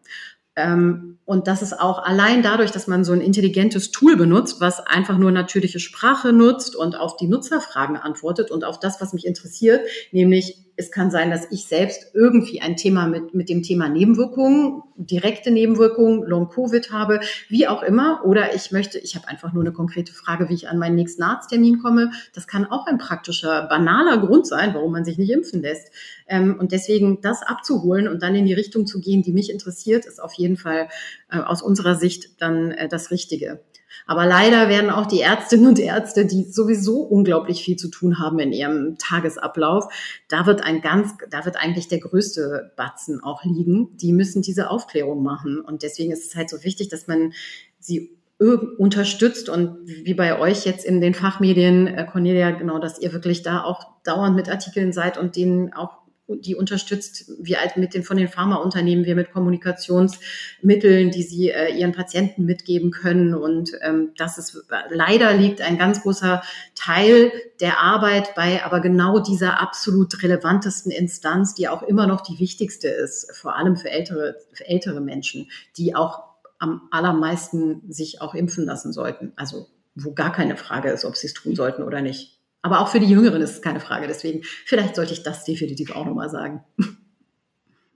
Ähm, 0.55 1.19
und 1.25 1.47
das 1.47 1.61
ist 1.61 1.79
auch 1.79 1.99
allein 2.03 2.43
dadurch, 2.43 2.71
dass 2.71 2.87
man 2.87 3.05
so 3.05 3.13
ein 3.13 3.21
intelligentes 3.21 3.91
Tool 3.91 4.17
benutzt, 4.17 4.59
was 4.59 4.79
einfach 4.79 5.17
nur 5.17 5.31
natürliche 5.31 5.79
Sprache 5.79 6.33
nutzt 6.33 6.75
und 6.75 6.95
auf 6.95 7.15
die 7.15 7.27
Nutzerfragen 7.27 7.95
antwortet 7.95 8.51
und 8.51 8.65
auf 8.65 8.79
das, 8.79 8.99
was 8.99 9.13
mich 9.13 9.25
interessiert, 9.25 9.87
nämlich 10.11 10.57
es 10.75 10.91
kann 10.91 11.11
sein, 11.11 11.29
dass 11.29 11.51
ich 11.51 11.67
selbst 11.67 12.13
irgendwie 12.13 12.61
ein 12.61 12.75
Thema 12.75 13.07
mit, 13.07 13.33
mit 13.33 13.49
dem 13.49 13.63
Thema 13.63 13.89
Nebenwirkungen, 13.89 14.81
direkte 14.95 15.51
Nebenwirkungen, 15.51 16.23
Long-Covid 16.23 16.91
habe, 16.91 17.19
wie 17.49 17.67
auch 17.67 17.83
immer. 17.83 18.21
Oder 18.25 18.55
ich 18.55 18.71
möchte, 18.71 18.99
ich 18.99 19.15
habe 19.15 19.27
einfach 19.27 19.53
nur 19.53 19.63
eine 19.63 19.73
konkrete 19.73 20.13
Frage, 20.13 20.49
wie 20.49 20.53
ich 20.53 20.69
an 20.69 20.77
meinen 20.77 20.95
nächsten 20.95 21.23
Arzttermin 21.23 21.79
komme. 21.79 22.11
Das 22.33 22.47
kann 22.47 22.65
auch 22.65 22.87
ein 22.87 22.97
praktischer, 22.97 23.67
banaler 23.67 24.19
Grund 24.19 24.47
sein, 24.47 24.73
warum 24.73 24.91
man 24.91 25.05
sich 25.05 25.17
nicht 25.17 25.31
impfen 25.31 25.61
lässt. 25.61 25.91
Ähm, 26.27 26.57
und 26.59 26.71
deswegen 26.71 27.21
das 27.21 27.43
abzuholen 27.43 28.07
und 28.07 28.23
dann 28.23 28.35
in 28.35 28.45
die 28.45 28.53
Richtung 28.53 28.85
zu 28.85 28.99
gehen, 28.99 29.21
die 29.21 29.33
mich 29.33 29.51
interessiert, 29.51 30.05
ist 30.05 30.21
auf 30.21 30.33
jeden 30.33 30.57
Fall 30.57 30.87
äh, 31.29 31.39
aus 31.39 31.61
unserer 31.61 31.95
Sicht 31.95 32.41
dann 32.41 32.71
äh, 32.71 32.87
das 32.87 33.11
Richtige. 33.11 33.61
Aber 34.05 34.25
leider 34.25 34.69
werden 34.69 34.89
auch 34.89 35.05
die 35.05 35.21
Ärztinnen 35.21 35.67
und 35.67 35.79
Ärzte, 35.79 36.25
die 36.25 36.43
sowieso 36.43 37.01
unglaublich 37.01 37.63
viel 37.63 37.75
zu 37.75 37.89
tun 37.89 38.19
haben 38.19 38.39
in 38.39 38.51
ihrem 38.51 38.97
Tagesablauf, 38.97 39.93
da 40.27 40.45
wird 40.45 40.63
ein 40.63 40.81
ganz, 40.81 41.15
da 41.29 41.45
wird 41.45 41.57
eigentlich 41.57 41.87
der 41.87 41.99
größte 41.99 42.73
Batzen 42.75 43.23
auch 43.23 43.43
liegen. 43.43 43.95
Die 43.97 44.13
müssen 44.13 44.41
diese 44.41 44.69
Aufklärung 44.69 45.23
machen. 45.23 45.59
Und 45.59 45.83
deswegen 45.83 46.11
ist 46.11 46.25
es 46.25 46.35
halt 46.35 46.49
so 46.49 46.63
wichtig, 46.63 46.89
dass 46.89 47.07
man 47.07 47.33
sie 47.79 48.17
unterstützt 48.41 49.49
und 49.49 49.77
wie 49.85 50.15
bei 50.15 50.39
euch 50.39 50.65
jetzt 50.65 50.83
in 50.83 50.99
den 50.99 51.13
Fachmedien, 51.13 51.85
äh, 51.85 52.07
Cornelia, 52.11 52.49
genau, 52.49 52.79
dass 52.79 52.99
ihr 52.99 53.13
wirklich 53.13 53.43
da 53.43 53.63
auch 53.63 53.85
dauernd 54.03 54.35
mit 54.35 54.49
Artikeln 54.49 54.93
seid 54.93 55.19
und 55.19 55.35
denen 55.35 55.73
auch 55.73 56.00
die 56.39 56.55
unterstützt, 56.55 57.31
wie 57.39 57.57
halt 57.57 57.77
mit 57.77 57.93
den, 57.93 58.03
von 58.03 58.17
den 58.17 58.27
Pharmaunternehmen, 58.27 59.05
wir 59.05 59.15
mit 59.15 59.31
Kommunikationsmitteln, 59.31 61.11
die 61.11 61.23
sie 61.23 61.49
äh, 61.49 61.75
ihren 61.77 61.91
Patienten 61.91 62.45
mitgeben 62.45 62.91
können. 62.91 63.33
Und 63.33 63.71
ähm, 63.81 64.11
das 64.17 64.37
ist 64.37 64.65
leider 64.89 65.33
liegt 65.33 65.61
ein 65.61 65.77
ganz 65.77 66.01
großer 66.03 66.41
Teil 66.75 67.31
der 67.59 67.79
Arbeit 67.79 68.33
bei 68.35 68.63
aber 68.63 68.79
genau 68.79 69.19
dieser 69.19 69.61
absolut 69.61 70.21
relevantesten 70.23 70.91
Instanz, 70.91 71.55
die 71.55 71.67
auch 71.67 71.83
immer 71.83 72.07
noch 72.07 72.21
die 72.21 72.39
wichtigste 72.39 72.87
ist, 72.87 73.31
vor 73.35 73.55
allem 73.55 73.77
für 73.77 73.89
ältere, 73.89 74.35
für 74.53 74.67
ältere 74.67 75.01
Menschen, 75.01 75.49
die 75.77 75.95
auch 75.95 76.23
am 76.59 76.87
allermeisten 76.91 77.91
sich 77.91 78.21
auch 78.21 78.35
impfen 78.35 78.65
lassen 78.65 78.93
sollten. 78.93 79.33
Also 79.35 79.67
wo 79.95 80.13
gar 80.13 80.31
keine 80.31 80.57
Frage 80.57 80.89
ist, 80.89 81.05
ob 81.05 81.17
sie 81.17 81.27
es 81.27 81.33
tun 81.33 81.55
sollten 81.55 81.83
oder 81.83 82.01
nicht. 82.01 82.40
Aber 82.61 82.79
auch 82.79 82.89
für 82.89 82.99
die 82.99 83.07
Jüngeren 83.07 83.41
ist 83.41 83.51
es 83.51 83.61
keine 83.61 83.79
Frage. 83.79 84.07
Deswegen, 84.07 84.43
vielleicht 84.65 84.95
sollte 84.95 85.13
ich 85.13 85.23
das 85.23 85.43
definitiv 85.43 85.91
auch 85.91 86.05
nochmal 86.05 86.29
sagen. 86.29 86.63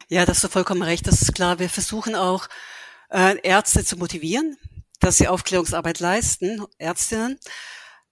Ja, 0.08 0.26
das 0.26 0.44
ist 0.44 0.52
vollkommen 0.52 0.84
recht. 0.84 1.08
Das 1.08 1.22
ist 1.22 1.34
klar. 1.34 1.58
Wir 1.58 1.70
versuchen 1.70 2.16
auch, 2.16 2.48
äh, 3.10 3.38
Ärzte 3.42 3.84
zu 3.84 3.98
motivieren, 3.98 4.58
dass 5.00 5.18
sie 5.18 5.28
Aufklärungsarbeit 5.28 6.00
leisten, 6.00 6.64
Ärztinnen. 6.78 7.40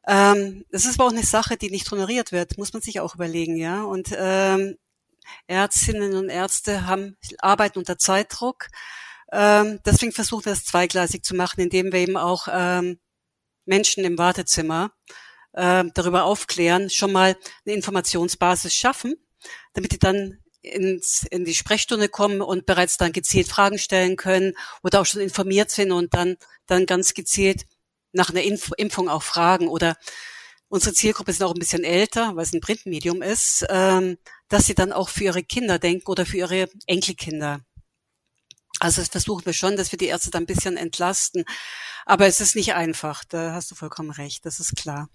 Ähm, 0.08 0.66
das 0.72 0.86
ist 0.86 1.00
aber 1.00 1.08
auch 1.08 1.14
eine 1.14 1.24
Sache, 1.24 1.58
die 1.58 1.70
nicht 1.70 1.90
honoriert 1.92 2.32
wird, 2.32 2.58
muss 2.58 2.74
man 2.74 2.82
sich 2.82 3.00
auch 3.00 3.16
überlegen, 3.16 3.56
ja. 3.58 3.84
Und 3.84 4.10
ähm, 4.18 4.78
Ärztinnen 5.48 6.16
und 6.16 6.30
Ärzte 6.30 6.86
haben 6.86 7.18
arbeiten 7.40 7.80
unter 7.80 7.98
Zeitdruck. 7.98 8.68
Ähm, 9.32 9.80
deswegen 9.86 10.12
versuchen 10.12 10.46
wir 10.46 10.54
es 10.54 10.66
zweigleisig 10.66 11.24
zu 11.24 11.36
machen, 11.36 11.62
indem 11.62 11.92
wir 11.92 12.00
eben 12.00 12.18
auch 12.18 12.48
ähm, 12.52 13.00
Menschen 13.66 14.04
im 14.04 14.18
Wartezimmer 14.18 14.92
äh, 15.54 15.84
darüber 15.94 16.26
aufklären, 16.26 16.90
schon 16.90 17.12
mal 17.12 17.38
eine 17.66 17.76
Informationsbasis 17.76 18.74
schaffen, 18.74 19.16
damit 19.74 19.92
die 19.92 20.00
dann 20.00 20.40
ins, 20.62 21.26
in 21.30 21.46
die 21.46 21.56
Sprechstunde 21.56 22.10
kommen 22.10 22.42
und 22.42 22.66
bereits 22.66 22.98
dann 22.98 23.12
gezielt 23.12 23.48
Fragen 23.48 23.78
stellen 23.78 24.16
können 24.16 24.54
oder 24.82 25.02
auch 25.02 25.06
schon 25.06 25.22
informiert 25.22 25.70
sind 25.72 25.92
und 25.92 26.14
dann, 26.14 26.38
dann 26.68 26.86
ganz 26.86 27.14
gezielt 27.14 27.66
nach 28.14 28.30
einer 28.30 28.44
Inf 28.44 28.72
Impfung 28.78 29.10
auch 29.10 29.24
fragen 29.24 29.68
oder 29.68 29.98
unsere 30.70 30.96
Zielgruppe 30.96 31.32
ist 31.32 31.44
auch 31.44 31.54
ein 31.54 31.60
bisschen 31.60 31.84
älter, 31.84 32.36
weil 32.36 32.44
es 32.44 32.54
ein 32.54 32.62
Printmedium 32.62 33.22
ist, 33.22 33.66
ähm, 33.70 34.18
dass 34.48 34.66
sie 34.66 34.76
dann 34.76 34.94
auch 34.94 35.10
für 35.10 35.26
ihre 35.26 35.44
Kinder 35.44 35.80
denken 35.80 36.10
oder 36.10 36.26
für 36.26 36.38
ihre 36.38 36.70
Enkelkinder. 36.88 37.62
Also 38.80 39.02
das 39.02 39.10
versuchen 39.10 39.46
wir 39.46 39.54
schon, 39.54 39.78
dass 39.78 39.92
wir 39.92 40.00
die 40.00 40.08
Ärzte 40.08 40.32
dann 40.32 40.44
ein 40.44 40.48
bisschen 40.48 40.78
entlasten. 40.78 41.46
Aber 42.06 42.26
es 42.28 42.42
ist 42.42 42.56
nicht 42.56 42.74
einfach, 42.74 43.24
da 43.24 43.54
hast 43.54 43.72
du 43.72 43.76
vollkommen 43.76 44.12
recht, 44.12 44.46
das 44.46 44.60
ist 44.60 44.76
klar. 44.76 45.10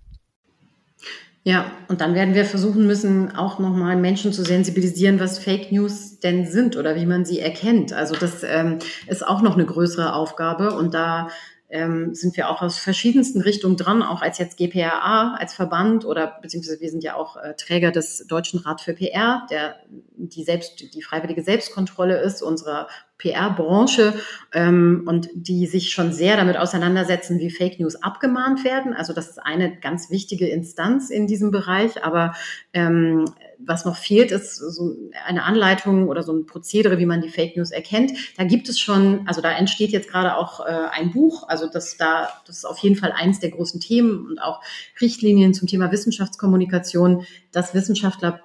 Ja, 1.45 1.71
und 1.89 2.01
dann 2.01 2.15
werden 2.15 2.35
wir 2.35 2.45
versuchen 2.45 2.87
müssen, 2.87 3.35
auch 3.35 3.59
nochmal 3.59 3.97
Menschen 3.97 4.33
zu 4.33 4.43
sensibilisieren, 4.45 5.19
was 5.19 5.39
Fake 5.39 5.73
News 5.73 6.21
denn 6.21 6.47
sind 6.47 6.77
oder 6.77 6.95
wie 6.97 7.07
man 7.07 7.25
sie 7.25 7.41
erkennt. 7.41 7.93
Also 7.93 8.15
das 8.17 8.43
ähm, 8.43 8.79
ist 9.07 9.27
auch 9.27 9.41
noch 9.41 9.55
eine 9.55 9.65
größere 9.65 10.13
Aufgabe 10.13 10.75
und 10.75 10.93
da 10.93 11.29
ähm, 11.71 12.15
sind 12.15 12.37
wir 12.37 12.49
auch 12.49 12.63
aus 12.63 12.79
verschiedensten 12.79 13.41
Richtungen 13.41 13.77
dran, 13.77 14.03
auch 14.03 14.23
als 14.23 14.39
jetzt 14.39 14.57
GPRA, 14.57 15.37
als 15.39 15.55
Verband 15.55 16.05
oder 16.05 16.39
beziehungsweise 16.43 16.81
wir 16.81 16.91
sind 16.91 17.05
ja 17.05 17.15
auch 17.15 17.37
äh, 17.37 17.55
Träger 17.55 17.93
des 17.93 18.27
Deutschen 18.27 18.61
Rat 18.61 18.81
für 18.81 18.95
PR, 18.95 19.47
der 19.51 19.77
die 20.17 20.45
selbst 20.45 20.95
die 20.95 21.03
freiwillige 21.03 21.43
Selbstkontrolle 21.43 22.21
ist 22.21 22.43
unserer 22.43 22.89
PR-Branche 23.19 24.15
ähm, 24.53 25.03
und 25.07 25.29
die 25.35 25.67
sich 25.67 25.91
schon 25.91 26.13
sehr 26.13 26.37
damit 26.37 26.57
auseinandersetzen, 26.57 27.39
wie 27.41 27.51
Fake 27.51 27.79
News 27.81 27.97
abgemahnt 27.97 28.65
werden. 28.65 28.95
Also 28.95 29.13
das 29.13 29.31
ist 29.31 29.39
eine 29.39 29.77
ganz 29.77 30.11
wichtige 30.11 30.49
Instanz 30.49 31.11
in 31.11 31.27
diesem 31.27 31.51
Bereich, 31.51 32.05
aber 32.05 32.35
ähm, 32.73 33.25
was 33.59 33.85
noch 33.85 33.97
fehlt, 33.97 34.31
ist 34.31 34.55
so 34.55 34.97
eine 35.27 35.43
Anleitung 35.43 36.09
oder 36.09 36.23
so 36.23 36.33
ein 36.33 36.47
Prozedere, 36.47 36.99
wie 36.99 37.07
man 37.07 37.21
die 37.21 37.29
Fake 37.29 37.57
News 37.57 37.73
erkennt. 37.73 38.13
Da 38.37 38.45
gibt 38.45 38.69
es 38.69 38.79
schon, 38.79 39.27
also 39.27 39.41
da 39.41 39.51
entsteht 39.51 39.91
jetzt 39.91 40.09
gerade 40.09 40.37
auch 40.37 40.61
äh, 40.61 40.73
ein 40.93 41.11
Buch, 41.11 41.49
also 41.49 41.69
das 41.69 41.97
da, 41.97 42.29
das 42.47 42.59
ist 42.59 42.65
auf 42.65 42.79
jeden 42.79 42.97
Fall 42.97 43.13
eins 43.13 43.41
der 43.41 43.51
großen 43.51 43.81
Themen 43.81 44.27
und 44.27 44.39
auch 44.39 44.63
Richtlinien 45.01 45.55
zum 45.55 45.67
Thema 45.67 45.91
Wissenschaftskommunikation, 45.91 47.27
dass 47.51 47.75
Wissenschaftler 47.75 48.41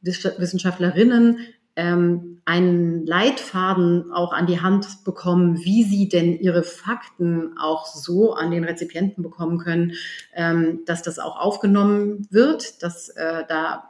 Wissenschaftlerinnen 0.00 1.38
ähm, 1.78 2.40
einen 2.44 3.06
Leitfaden 3.06 4.10
auch 4.12 4.32
an 4.32 4.46
die 4.46 4.60
Hand 4.60 5.04
bekommen, 5.04 5.58
wie 5.58 5.84
sie 5.84 6.08
denn 6.08 6.36
ihre 6.40 6.64
Fakten 6.64 7.56
auch 7.56 7.86
so 7.86 8.34
an 8.34 8.50
den 8.50 8.64
Rezipienten 8.64 9.22
bekommen 9.22 9.58
können, 9.58 9.92
ähm, 10.34 10.80
dass 10.86 11.02
das 11.02 11.20
auch 11.20 11.38
aufgenommen 11.38 12.26
wird, 12.30 12.82
dass 12.82 13.10
äh, 13.10 13.44
da 13.48 13.84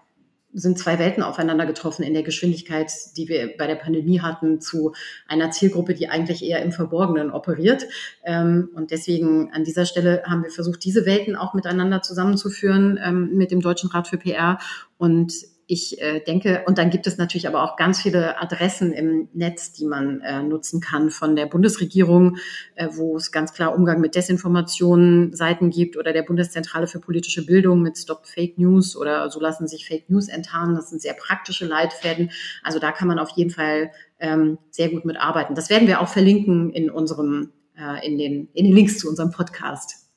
sind 0.53 0.79
zwei 0.79 0.98
Welten 0.98 1.22
aufeinander 1.22 1.64
getroffen 1.64 2.03
in 2.03 2.12
der 2.12 2.22
Geschwindigkeit, 2.22 2.92
die 3.16 3.29
wir 3.29 3.57
bei 3.57 3.66
der 3.66 3.77
Pandemie 3.77 4.20
hatten, 4.20 4.61
zu 4.61 4.92
einer 5.27 5.51
Zielgruppe, 5.51 5.94
die 5.94 6.09
eigentlich 6.09 6.44
eher 6.44 6.62
im 6.62 6.72
Verborgenen 6.72 7.31
operiert. 7.31 7.87
Ähm, 8.22 8.68
und 8.74 8.90
deswegen 8.90 9.51
an 9.53 9.64
dieser 9.64 9.87
Stelle 9.87 10.24
haben 10.27 10.42
wir 10.42 10.51
versucht, 10.51 10.85
diese 10.85 11.07
Welten 11.07 11.37
auch 11.37 11.55
miteinander 11.55 12.03
zusammenzuführen 12.03 12.98
ähm, 13.03 13.35
mit 13.35 13.51
dem 13.51 13.61
Deutschen 13.61 13.88
Rat 13.90 14.09
für 14.09 14.18
PR. 14.18 14.59
Und 14.98 15.33
ich 15.70 16.00
äh, 16.00 16.20
denke, 16.20 16.64
und 16.66 16.78
dann 16.78 16.88
gibt 16.88 17.07
es 17.07 17.18
natürlich 17.18 17.46
aber 17.46 17.62
auch 17.62 17.76
ganz 17.76 18.00
viele 18.00 18.40
Adressen 18.40 18.90
im 18.90 19.28
Netz, 19.35 19.70
die 19.70 19.85
man 19.85 20.22
äh, 20.22 20.42
nutzen 20.42 20.81
kann 20.81 21.11
von 21.11 21.37
der 21.37 21.44
Bundesregierung, 21.44 22.38
äh, 22.74 22.88
wo 22.92 23.16
es 23.16 23.31
ganz 23.33 23.52
klar 23.52 23.74
Umgang 23.74 24.00
mit 24.00 24.14
Desinformationen 24.14 25.37
Seiten 25.37 25.68
gibt 25.68 25.98
oder 25.98 26.14
der 26.14 26.22
Bundeszentrale 26.22 26.87
für 26.87 27.00
politische 27.00 27.44
Bildung 27.44 27.83
mit 27.83 27.98
Stop 27.98 28.26
Fake 28.26 28.57
News 28.57 28.96
oder 28.96 29.28
so 29.31 29.40
lassen 29.40 29.68
sich 29.68 29.87
Fake 29.87 30.09
News 30.09 30.28
enttarnen. 30.28 30.74
Das 30.74 30.88
sind 30.88 31.02
sehr 31.02 31.14
praktische 31.14 31.66
Leitfäden. 31.66 32.31
Also 32.62 32.78
da 32.78 32.90
kann 32.90 33.07
man 33.07 33.18
auf 33.18 33.31
jeden 33.37 33.50
Fall 33.50 33.90
ähm, 34.20 34.57
sehr 34.70 34.88
gut 34.88 35.04
mitarbeiten. 35.04 35.54
Das 35.54 35.68
werden 35.68 35.87
wir 35.87 36.00
auch 36.00 36.09
verlinken 36.09 36.70
in 36.70 36.90
unserem, 36.90 37.52
äh, 37.76 38.07
in 38.07 38.16
den, 38.16 38.48
in 38.54 38.64
den 38.64 38.74
Links 38.74 38.98
zu 38.98 39.07
unserem 39.07 39.33
Podcast. 39.33 40.08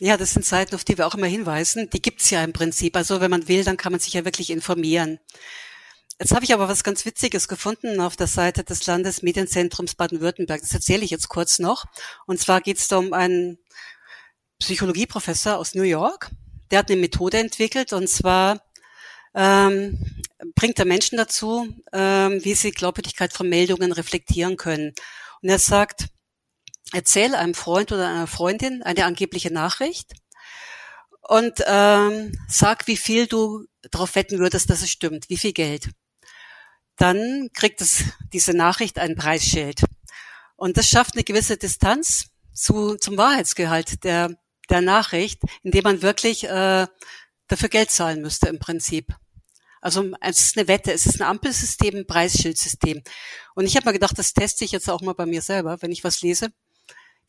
Ja, 0.00 0.16
das 0.16 0.32
sind 0.32 0.46
Seiten, 0.46 0.74
auf 0.74 0.84
die 0.84 0.96
wir 0.96 1.06
auch 1.06 1.14
immer 1.14 1.26
hinweisen. 1.26 1.90
Die 1.90 2.00
gibt's 2.00 2.30
ja 2.30 2.42
im 2.42 2.54
Prinzip. 2.54 2.96
Also 2.96 3.20
wenn 3.20 3.30
man 3.30 3.48
will, 3.48 3.64
dann 3.64 3.76
kann 3.76 3.92
man 3.92 4.00
sich 4.00 4.14
ja 4.14 4.24
wirklich 4.24 4.48
informieren. 4.48 5.20
Jetzt 6.18 6.34
habe 6.34 6.44
ich 6.44 6.54
aber 6.54 6.68
was 6.68 6.84
ganz 6.84 7.04
Witziges 7.04 7.48
gefunden 7.48 8.00
auf 8.00 8.16
der 8.16 8.26
Seite 8.26 8.64
des 8.64 8.86
Landesmedienzentrums 8.86 9.94
Baden-Württemberg. 9.94 10.62
Das 10.62 10.72
erzähle 10.72 11.04
ich 11.04 11.10
jetzt 11.10 11.28
kurz 11.28 11.58
noch. 11.58 11.84
Und 12.26 12.40
zwar 12.40 12.62
geht 12.62 12.78
es 12.78 12.88
da 12.88 12.96
um 12.96 13.12
einen 13.12 13.58
Psychologieprofessor 14.58 15.56
aus 15.56 15.74
New 15.74 15.82
York. 15.82 16.30
Der 16.70 16.78
hat 16.78 16.90
eine 16.90 17.00
Methode 17.00 17.38
entwickelt 17.38 17.92
und 17.92 18.08
zwar 18.08 18.62
ähm, 19.34 19.98
bringt 20.54 20.78
er 20.78 20.86
Menschen 20.86 21.18
dazu, 21.18 21.68
ähm, 21.92 22.42
wie 22.42 22.54
sie 22.54 22.70
Glaubwürdigkeit 22.70 23.32
von 23.32 23.48
Meldungen 23.48 23.92
reflektieren 23.92 24.56
können. 24.56 24.94
Und 25.42 25.48
er 25.48 25.58
sagt, 25.58 26.06
erzähl 26.92 27.34
einem 27.34 27.54
Freund 27.54 27.92
oder 27.92 28.08
einer 28.08 28.26
Freundin 28.26 28.82
eine 28.82 29.04
angebliche 29.04 29.52
Nachricht 29.52 30.12
und 31.22 31.62
ähm, 31.66 32.32
sag, 32.48 32.86
wie 32.86 32.96
viel 32.96 33.26
du 33.26 33.66
darauf 33.82 34.14
wetten 34.14 34.38
würdest, 34.38 34.68
dass 34.68 34.82
es 34.82 34.90
stimmt, 34.90 35.28
wie 35.28 35.36
viel 35.36 35.52
Geld. 35.52 35.90
Dann 36.96 37.50
kriegt 37.54 37.80
es 37.80 38.04
diese 38.32 38.52
Nachricht 38.52 38.98
ein 38.98 39.14
Preisschild. 39.14 39.84
Und 40.56 40.76
das 40.76 40.88
schafft 40.88 41.14
eine 41.14 41.24
gewisse 41.24 41.56
Distanz 41.56 42.26
zu, 42.52 42.96
zum 42.96 43.16
Wahrheitsgehalt 43.16 44.04
der, 44.04 44.36
der 44.68 44.80
Nachricht, 44.80 45.40
indem 45.62 45.84
man 45.84 46.02
wirklich 46.02 46.44
äh, 46.44 46.86
dafür 47.46 47.68
Geld 47.68 47.90
zahlen 47.90 48.20
müsste 48.20 48.48
im 48.48 48.58
Prinzip. 48.58 49.14
Also 49.80 50.10
es 50.20 50.40
ist 50.40 50.58
eine 50.58 50.68
Wette, 50.68 50.92
es 50.92 51.06
ist 51.06 51.20
ein 51.20 51.26
Ampelsystem, 51.26 51.94
ein 51.94 52.06
Preisschildsystem. 52.06 53.02
Und 53.54 53.66
ich 53.66 53.76
habe 53.76 53.86
mir 53.86 53.94
gedacht, 53.94 54.18
das 54.18 54.34
teste 54.34 54.64
ich 54.64 54.72
jetzt 54.72 54.90
auch 54.90 55.00
mal 55.00 55.14
bei 55.14 55.26
mir 55.26 55.40
selber, 55.40 55.80
wenn 55.80 55.92
ich 55.92 56.04
was 56.04 56.20
lese 56.20 56.52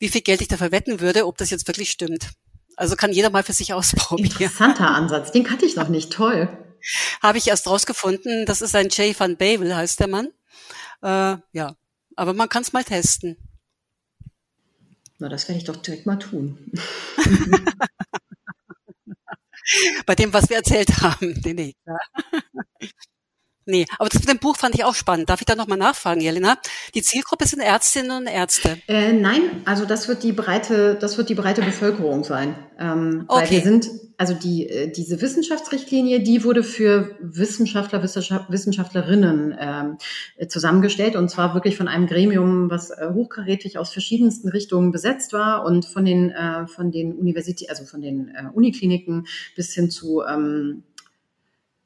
wie 0.02 0.08
viel 0.08 0.20
Geld 0.20 0.40
ich 0.40 0.48
dafür 0.48 0.72
wetten 0.72 0.98
würde, 0.98 1.28
ob 1.28 1.38
das 1.38 1.50
jetzt 1.50 1.68
wirklich 1.68 1.92
stimmt. 1.92 2.32
Also 2.74 2.96
kann 2.96 3.12
jeder 3.12 3.30
mal 3.30 3.44
für 3.44 3.52
sich 3.52 3.72
ausprobieren. 3.72 4.32
Interessanter 4.32 4.90
Ansatz, 4.90 5.30
den 5.30 5.44
kannte 5.44 5.64
ich 5.64 5.76
noch 5.76 5.86
nicht. 5.88 6.12
Toll. 6.12 6.48
Habe 7.22 7.38
ich 7.38 7.46
erst 7.46 7.68
rausgefunden. 7.68 8.44
Das 8.44 8.62
ist 8.62 8.74
ein 8.74 8.88
Jay 8.90 9.14
van 9.16 9.36
Babel, 9.36 9.76
heißt 9.76 10.00
der 10.00 10.08
Mann. 10.08 10.26
Äh, 11.02 11.36
ja, 11.52 11.76
aber 12.16 12.34
man 12.34 12.48
kann 12.48 12.62
es 12.62 12.72
mal 12.72 12.82
testen. 12.82 13.36
Na, 15.20 15.28
das 15.28 15.46
werde 15.46 15.58
ich 15.60 15.64
doch 15.66 15.76
direkt 15.76 16.04
mal 16.04 16.18
tun. 16.18 16.72
Bei 20.04 20.16
dem, 20.16 20.32
was 20.32 20.50
wir 20.50 20.56
erzählt 20.56 21.00
haben. 21.00 21.40
Nee, 21.44 21.52
nee. 21.52 21.76
Nee, 23.64 23.86
aber 23.98 24.08
das 24.08 24.20
mit 24.20 24.28
dem 24.28 24.38
Buch 24.38 24.56
fand 24.56 24.74
ich 24.74 24.84
auch 24.84 24.94
spannend. 24.94 25.30
Darf 25.30 25.40
ich 25.40 25.46
da 25.46 25.54
nochmal 25.54 25.78
nachfragen, 25.78 26.20
Jelena? 26.20 26.56
Die 26.94 27.02
Zielgruppe 27.02 27.46
sind 27.46 27.60
Ärztinnen 27.60 28.10
und 28.10 28.26
Ärzte. 28.26 28.78
Äh, 28.88 29.12
nein, 29.12 29.62
also 29.64 29.84
das 29.84 30.08
wird 30.08 30.22
die 30.22 30.32
breite, 30.32 30.96
das 31.00 31.16
wird 31.16 31.28
die 31.28 31.34
breite 31.34 31.62
Bevölkerung 31.62 32.24
sein. 32.24 32.54
Ähm, 32.78 33.24
okay. 33.28 33.42
Weil 33.42 33.50
wir 33.50 33.60
sind, 33.60 33.88
also 34.18 34.34
die, 34.34 34.68
äh, 34.68 34.90
diese 34.90 35.20
Wissenschaftsrichtlinie, 35.20 36.20
die 36.20 36.42
wurde 36.42 36.64
für 36.64 37.16
Wissenschaftler, 37.20 38.02
Wissenschaftlerinnen 38.02 39.56
ähm, 39.58 39.98
zusammengestellt 40.48 41.14
und 41.14 41.28
zwar 41.28 41.54
wirklich 41.54 41.76
von 41.76 41.86
einem 41.86 42.08
Gremium, 42.08 42.68
was 42.68 42.90
äh, 42.90 43.10
hochkarätig 43.12 43.78
aus 43.78 43.92
verschiedensten 43.92 44.48
Richtungen 44.48 44.90
besetzt 44.90 45.32
war 45.32 45.64
und 45.64 45.86
von 45.86 46.04
den, 46.04 46.30
äh, 46.30 46.66
von 46.66 46.90
den 46.90 47.14
Universitäten, 47.14 47.70
also 47.70 47.84
von 47.84 48.00
den 48.00 48.28
äh, 48.28 48.48
Unikliniken 48.52 49.26
bis 49.54 49.72
hin 49.72 49.90
zu 49.90 50.22
ähm, 50.22 50.82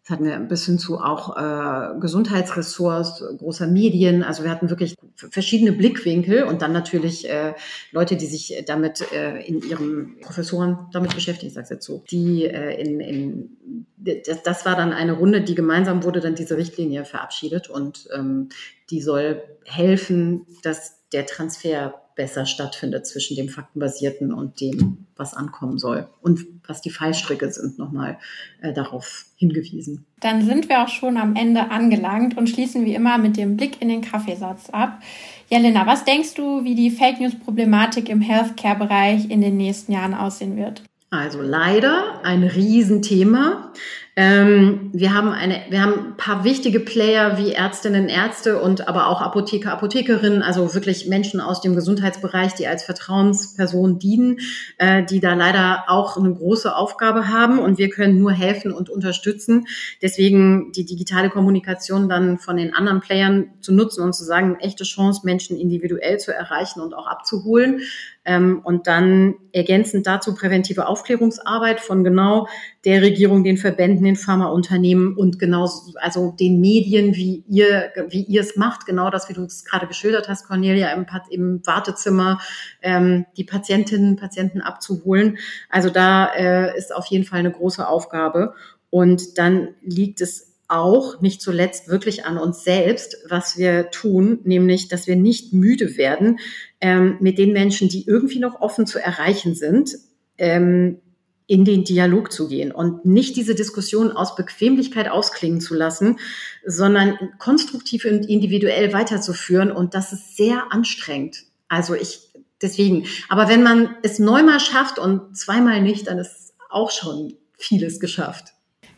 das 0.07 0.13
hatten 0.13 0.25
wir 0.25 0.39
bis 0.39 0.65
hin 0.65 0.79
zu 0.79 0.99
auch 0.99 1.37
äh, 1.37 1.99
Gesundheitsressorts, 1.99 3.25
großer 3.39 3.67
Medien. 3.67 4.23
Also 4.23 4.45
wir 4.45 4.53
hatten 4.53 4.71
wirklich 4.71 4.95
verschiedene 5.17 5.73
Blickwinkel 5.73 6.45
und 6.45 6.63
dann 6.63 6.73
natürlich 6.73 7.29
äh, 7.29 7.55
Leute, 7.91 8.15
die 8.15 8.27
sich 8.27 8.63
damit 8.69 9.13
äh, 9.13 9.41
in 9.41 9.63
ihren 9.63 10.21
Professoren 10.21 10.87
damit 10.93 11.13
beschäftigen, 11.13 11.49
ich 11.49 11.55
sage 11.55 11.67
jetzt 11.71 11.87
so. 11.87 12.05
Die 12.09 12.45
äh, 12.45 12.81
in, 12.81 13.01
in 13.01 13.87
das, 13.97 14.45
das 14.45 14.65
war 14.65 14.77
dann 14.77 14.93
eine 14.93 15.15
Runde, 15.15 15.41
die 15.41 15.57
gemeinsam 15.57 16.05
wurde 16.05 16.21
dann 16.21 16.37
diese 16.37 16.57
Richtlinie 16.57 17.05
verabschiedet 17.05 17.69
und 17.69 18.07
ähm, 18.15 18.51
die 18.91 19.03
soll 19.03 19.43
helfen, 19.65 20.47
dass 20.63 21.01
der 21.13 21.27
Transfer 21.27 22.06
besser 22.17 22.47
stattfindet 22.47 23.07
zwischen 23.07 23.37
dem 23.37 23.49
Faktenbasierten 23.49 24.33
und 24.33 24.61
dem, 24.61 25.07
was 25.17 25.35
ankommen 25.35 25.79
soll. 25.79 26.09
Und 26.23 26.47
was 26.67 26.81
die 26.81 26.91
Fallstricke 26.91 27.53
sind, 27.53 27.79
nochmal 27.79 28.19
äh, 28.63 28.73
darauf 28.73 29.27
hingewiesen. 29.37 30.07
Dann 30.21 30.45
sind 30.45 30.69
wir 30.69 30.83
auch 30.83 30.89
schon 30.89 31.19
am 31.19 31.37
Ende 31.37 31.71
angelangt 31.71 32.37
und 32.37 32.49
schließen 32.49 32.85
wie 32.85 32.95
immer 32.95 33.19
mit 33.19 33.37
dem 33.37 33.57
Blick 33.57 33.81
in 33.81 33.89
den 33.89 34.01
Kaffeesatz 34.01 34.71
ab. 34.71 35.01
Jelena, 35.49 35.87
was 35.87 36.05
denkst 36.05 36.35
du, 36.35 36.65
wie 36.65 36.75
die 36.75 36.91
Fake 36.91 37.21
News-Problematik 37.21 38.09
im 38.09 38.21
Healthcare-Bereich 38.21 39.31
in 39.31 39.43
den 39.43 39.57
nächsten 39.57 39.93
Jahren 39.93 40.15
aussehen 40.15 40.57
wird? 40.57 40.83
Also 41.11 41.41
leider 41.41 42.25
ein 42.25 42.43
Riesenthema. 42.43 43.73
Ähm, 44.19 44.89
wir 44.95 45.13
haben 45.13 45.29
eine, 45.29 45.61
wir 45.69 45.83
haben 45.83 45.93
ein 45.93 46.17
paar 46.17 46.43
wichtige 46.43 46.81
Player 46.81 47.37
wie 47.37 47.53
Ärztinnen, 47.53 48.09
Ärzte 48.09 48.59
und 48.63 48.89
aber 48.89 49.09
auch 49.09 49.21
Apotheker, 49.21 49.73
Apothekerinnen, 49.73 50.41
also 50.41 50.73
wirklich 50.73 51.07
Menschen 51.07 51.39
aus 51.39 51.61
dem 51.61 51.75
Gesundheitsbereich, 51.75 52.55
die 52.55 52.67
als 52.67 52.83
Vertrauensperson 52.83 53.99
dienen, 53.99 54.39
äh, 54.79 55.05
die 55.05 55.21
da 55.21 55.35
leider 55.35 55.85
auch 55.89 56.17
eine 56.17 56.33
große 56.33 56.75
Aufgabe 56.75 57.29
haben 57.29 57.59
und 57.59 57.77
wir 57.77 57.91
können 57.91 58.19
nur 58.19 58.33
helfen 58.33 58.73
und 58.73 58.89
unterstützen. 58.89 59.67
Deswegen 60.01 60.73
die 60.73 60.87
digitale 60.87 61.29
Kommunikation 61.29 62.09
dann 62.09 62.39
von 62.39 62.57
den 62.57 62.75
anderen 62.75 63.01
Playern 63.01 63.51
zu 63.61 63.75
nutzen 63.75 64.03
und 64.03 64.15
zu 64.15 64.25
sagen, 64.25 64.57
echte 64.61 64.85
Chance, 64.85 65.23
Menschen 65.25 65.59
individuell 65.59 66.19
zu 66.19 66.33
erreichen 66.33 66.81
und 66.81 66.95
auch 66.95 67.07
abzuholen. 67.07 67.83
Ähm, 68.27 68.61
und 68.65 68.89
dann 68.89 69.37
ergänzend 69.53 70.07
dazu 70.07 70.35
präventive 70.35 70.89
Aufklärungsarbeit 70.89 71.81
von 71.81 72.03
genau 72.03 72.49
der 72.85 73.01
Regierung, 73.01 73.45
den 73.45 73.57
Verbänden, 73.57 74.05
den 74.05 74.17
Pharmaunternehmen 74.17 75.17
und 75.17 75.39
genau, 75.39 75.71
also 75.97 76.33
den 76.33 76.61
Medien, 76.61 77.15
wie 77.15 77.45
ihr, 77.49 77.93
wie 78.09 78.23
ihr 78.25 78.41
es 78.41 78.57
macht, 78.57 78.85
genau 78.85 79.11
das, 79.11 79.29
wie 79.29 79.35
du 79.35 79.45
es 79.45 79.65
gerade 79.65 79.87
geschildert 79.87 80.29
hast, 80.29 80.47
Cornelia, 80.47 80.93
im, 80.93 81.07
im 81.31 81.67
Wartezimmer, 81.67 82.41
ähm, 82.83 83.27
die 83.37 83.45
Patientinnen, 83.45 84.17
Patienten 84.17 84.61
abzuholen. 84.61 85.39
Also 85.71 85.89
da 85.89 86.27
äh, 86.35 86.77
ist 86.77 86.95
auf 86.95 87.07
jeden 87.07 87.25
Fall 87.25 87.39
eine 87.39 87.53
große 87.53 87.87
Aufgabe. 87.87 88.55
Und 88.91 89.39
dann 89.39 89.75
liegt 89.83 90.21
es 90.21 90.56
auch 90.69 91.21
nicht 91.21 91.41
zuletzt 91.41 91.89
wirklich 91.89 92.25
an 92.25 92.39
uns 92.39 92.65
selbst, 92.65 93.17
was 93.29 93.57
wir 93.57 93.91
tun, 93.91 94.41
nämlich, 94.45 94.89
dass 94.89 95.07
wir 95.07 95.17
nicht 95.17 95.53
müde 95.53 95.97
werden, 95.97 96.39
ähm, 96.81 97.17
mit 97.21 97.39
den 97.39 97.53
Menschen, 97.53 97.89
die 97.89 98.07
irgendwie 98.07 98.39
noch 98.39 98.61
offen 98.61 98.87
zu 98.87 98.99
erreichen 98.99 99.55
sind, 99.55 99.97
ähm, 100.39 100.99
in 101.47 101.65
den 101.65 101.85
Dialog 101.85 102.33
zu 102.33 102.49
gehen 102.49 102.73
und 102.73 103.05
nicht 103.05 103.37
diese 103.37 103.55
Diskussion 103.55 104.11
aus 104.11 104.35
Bequemlichkeit 104.35 105.09
ausklingen 105.09 105.61
zu 105.61 105.75
lassen, 105.75 106.19
sondern 106.65 107.17
konstruktiv 107.39 108.05
und 108.05 108.29
individuell 108.29 108.93
weiterzuführen. 108.93 109.71
Und 109.71 109.95
das 109.95 110.13
ist 110.13 110.37
sehr 110.37 110.73
anstrengend. 110.73 111.45
Also 111.69 111.95
ich, 111.95 112.33
deswegen. 112.61 113.07
Aber 113.29 113.49
wenn 113.49 113.63
man 113.63 113.95
es 114.03 114.19
neunmal 114.19 114.59
schafft 114.59 114.99
und 114.99 115.37
zweimal 115.37 115.83
nicht, 115.83 116.09
dann 116.09 116.19
ist 116.19 116.55
auch 116.69 116.91
schon 116.91 117.35
vieles 117.57 118.01
geschafft. 118.01 118.56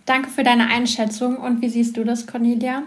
Danke 0.08 0.30
für 0.30 0.42
deine 0.42 0.68
Einschätzung. 0.68 1.36
Und 1.36 1.60
wie 1.60 1.68
siehst 1.68 1.98
du 1.98 2.02
das, 2.02 2.26
Cornelia? 2.26 2.84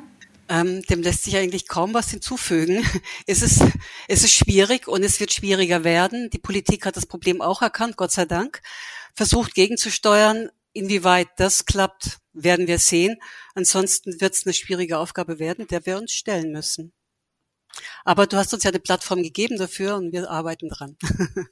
Ähm, 0.50 0.82
dem 0.90 1.04
lässt 1.04 1.24
sich 1.24 1.38
eigentlich 1.38 1.68
kaum 1.68 1.94
was 1.94 2.10
hinzufügen. 2.10 2.84
Es 3.28 3.44
ist, 3.44 3.64
es 4.08 4.24
ist 4.24 4.34
schwierig 4.34 4.88
und 4.88 5.04
es 5.04 5.20
wird 5.20 5.32
schwieriger 5.32 5.84
werden. 5.84 6.32
Die 6.32 6.40
Politik 6.40 6.84
hat 6.88 6.98
das 6.98 7.06
Problem 7.06 7.40
auch 7.40 7.62
erkannt, 7.62 7.96
Gott 7.96 8.12
sei 8.12 8.26
Dank, 8.26 8.62
versucht 9.14 9.54
gegenzusteuern. 9.54 10.50
Inwieweit 10.74 11.28
das 11.38 11.68
klappt, 11.68 12.18
werden 12.34 12.66
wir 12.66 12.80
sehen. 12.80 13.18
Ansonsten 13.54 14.20
wird 14.20 14.34
es 14.34 14.48
eine 14.48 14.56
schwierige 14.56 14.98
Aufgabe 14.98 15.38
werden, 15.38 15.68
der 15.68 15.86
wir 15.86 16.00
uns 16.00 16.14
stellen 16.14 16.52
müssen. 16.52 16.92
Aber 18.04 18.26
du 18.26 18.36
hast 18.36 18.52
uns 18.52 18.64
ja 18.64 18.72
eine 18.72 18.80
Plattform 18.80 19.22
gegeben 19.22 19.58
dafür 19.58 19.96
und 19.96 20.12
wir 20.12 20.28
arbeiten 20.28 20.70
dran. 20.70 20.98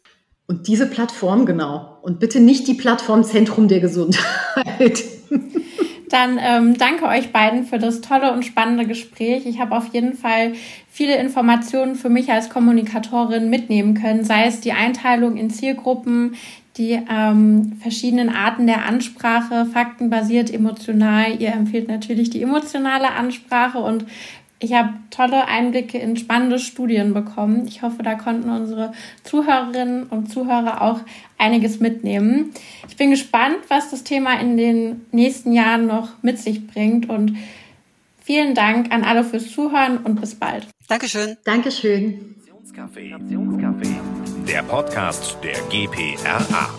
Und 0.48 0.68
diese 0.68 0.88
Plattform, 0.88 1.46
genau. 1.46 2.00
Und 2.02 2.20
bitte 2.20 2.40
nicht 2.40 2.68
die 2.68 2.74
Plattform 2.74 3.24
Zentrum 3.24 3.68
der 3.68 3.82
Gesundheit. 3.82 5.04
Dann 6.10 6.40
ähm, 6.42 6.76
danke 6.78 7.06
euch 7.06 7.32
beiden 7.32 7.66
für 7.66 7.78
das 7.78 8.02
tolle 8.02 8.34
und 8.34 8.44
spannende 8.44 8.86
Gespräch. 8.86 9.46
Ich 9.46 9.60
habe 9.60 9.76
auf 9.76 9.94
jeden 9.94 10.16
Fall 10.16 10.54
viele 10.90 11.16
Informationen 11.18 11.96
für 11.96 12.10
mich 12.10 12.32
als 12.32 12.50
Kommunikatorin 12.50 13.50
mitnehmen 13.50 13.94
können, 13.94 14.24
sei 14.24 14.46
es 14.46 14.60
die 14.60 14.72
Einteilung 14.72 15.38
in 15.38 15.52
Zielgruppen, 15.52 16.36
die 16.78 17.00
ähm, 17.10 17.74
verschiedenen 17.82 18.30
Arten 18.30 18.66
der 18.66 18.86
Ansprache, 18.86 19.66
faktenbasiert, 19.66 20.52
emotional. 20.52 21.40
Ihr 21.40 21.52
empfiehlt 21.52 21.90
natürlich 21.90 22.30
die 22.30 22.42
emotionale 22.42 23.12
Ansprache 23.12 23.80
und 23.80 24.06
ich 24.62 24.74
habe 24.74 24.90
tolle 25.10 25.48
Einblicke 25.48 25.98
in 25.98 26.18
spannende 26.18 26.60
Studien 26.60 27.14
bekommen. 27.14 27.66
Ich 27.68 27.82
hoffe, 27.82 28.04
da 28.04 28.16
konnten 28.16 28.50
unsere 28.50 28.92
Zuhörerinnen 29.24 30.04
und 30.04 30.32
Zuhörer 30.32 30.82
auch 30.82 31.00
einiges 31.38 31.80
mitnehmen. 31.80 32.52
Ich 32.90 32.98
bin 32.98 33.10
gespannt, 33.10 33.58
was 33.70 33.90
das 33.90 34.04
Thema 34.04 34.40
in 34.40 34.58
den 34.58 35.06
nächsten 35.12 35.54
Jahren 35.54 35.88
noch 35.88 36.10
mit 36.22 36.40
sich 36.40 36.68
bringt 36.68 37.10
und 37.10 37.38
vielen 38.22 38.54
Dank 38.54 38.92
an 38.94 39.06
alle 39.06 39.24
fürs 39.24 39.50
Zuhören 39.50 39.98
und 39.98 40.20
bis 40.20 40.36
bald. 40.36 40.68
Dankeschön. 40.90 41.38
Dankeschön. 41.46 42.36
Der 44.48 44.64
Podcast 44.64 45.38
der 45.42 45.62
GPRA. 45.70 46.70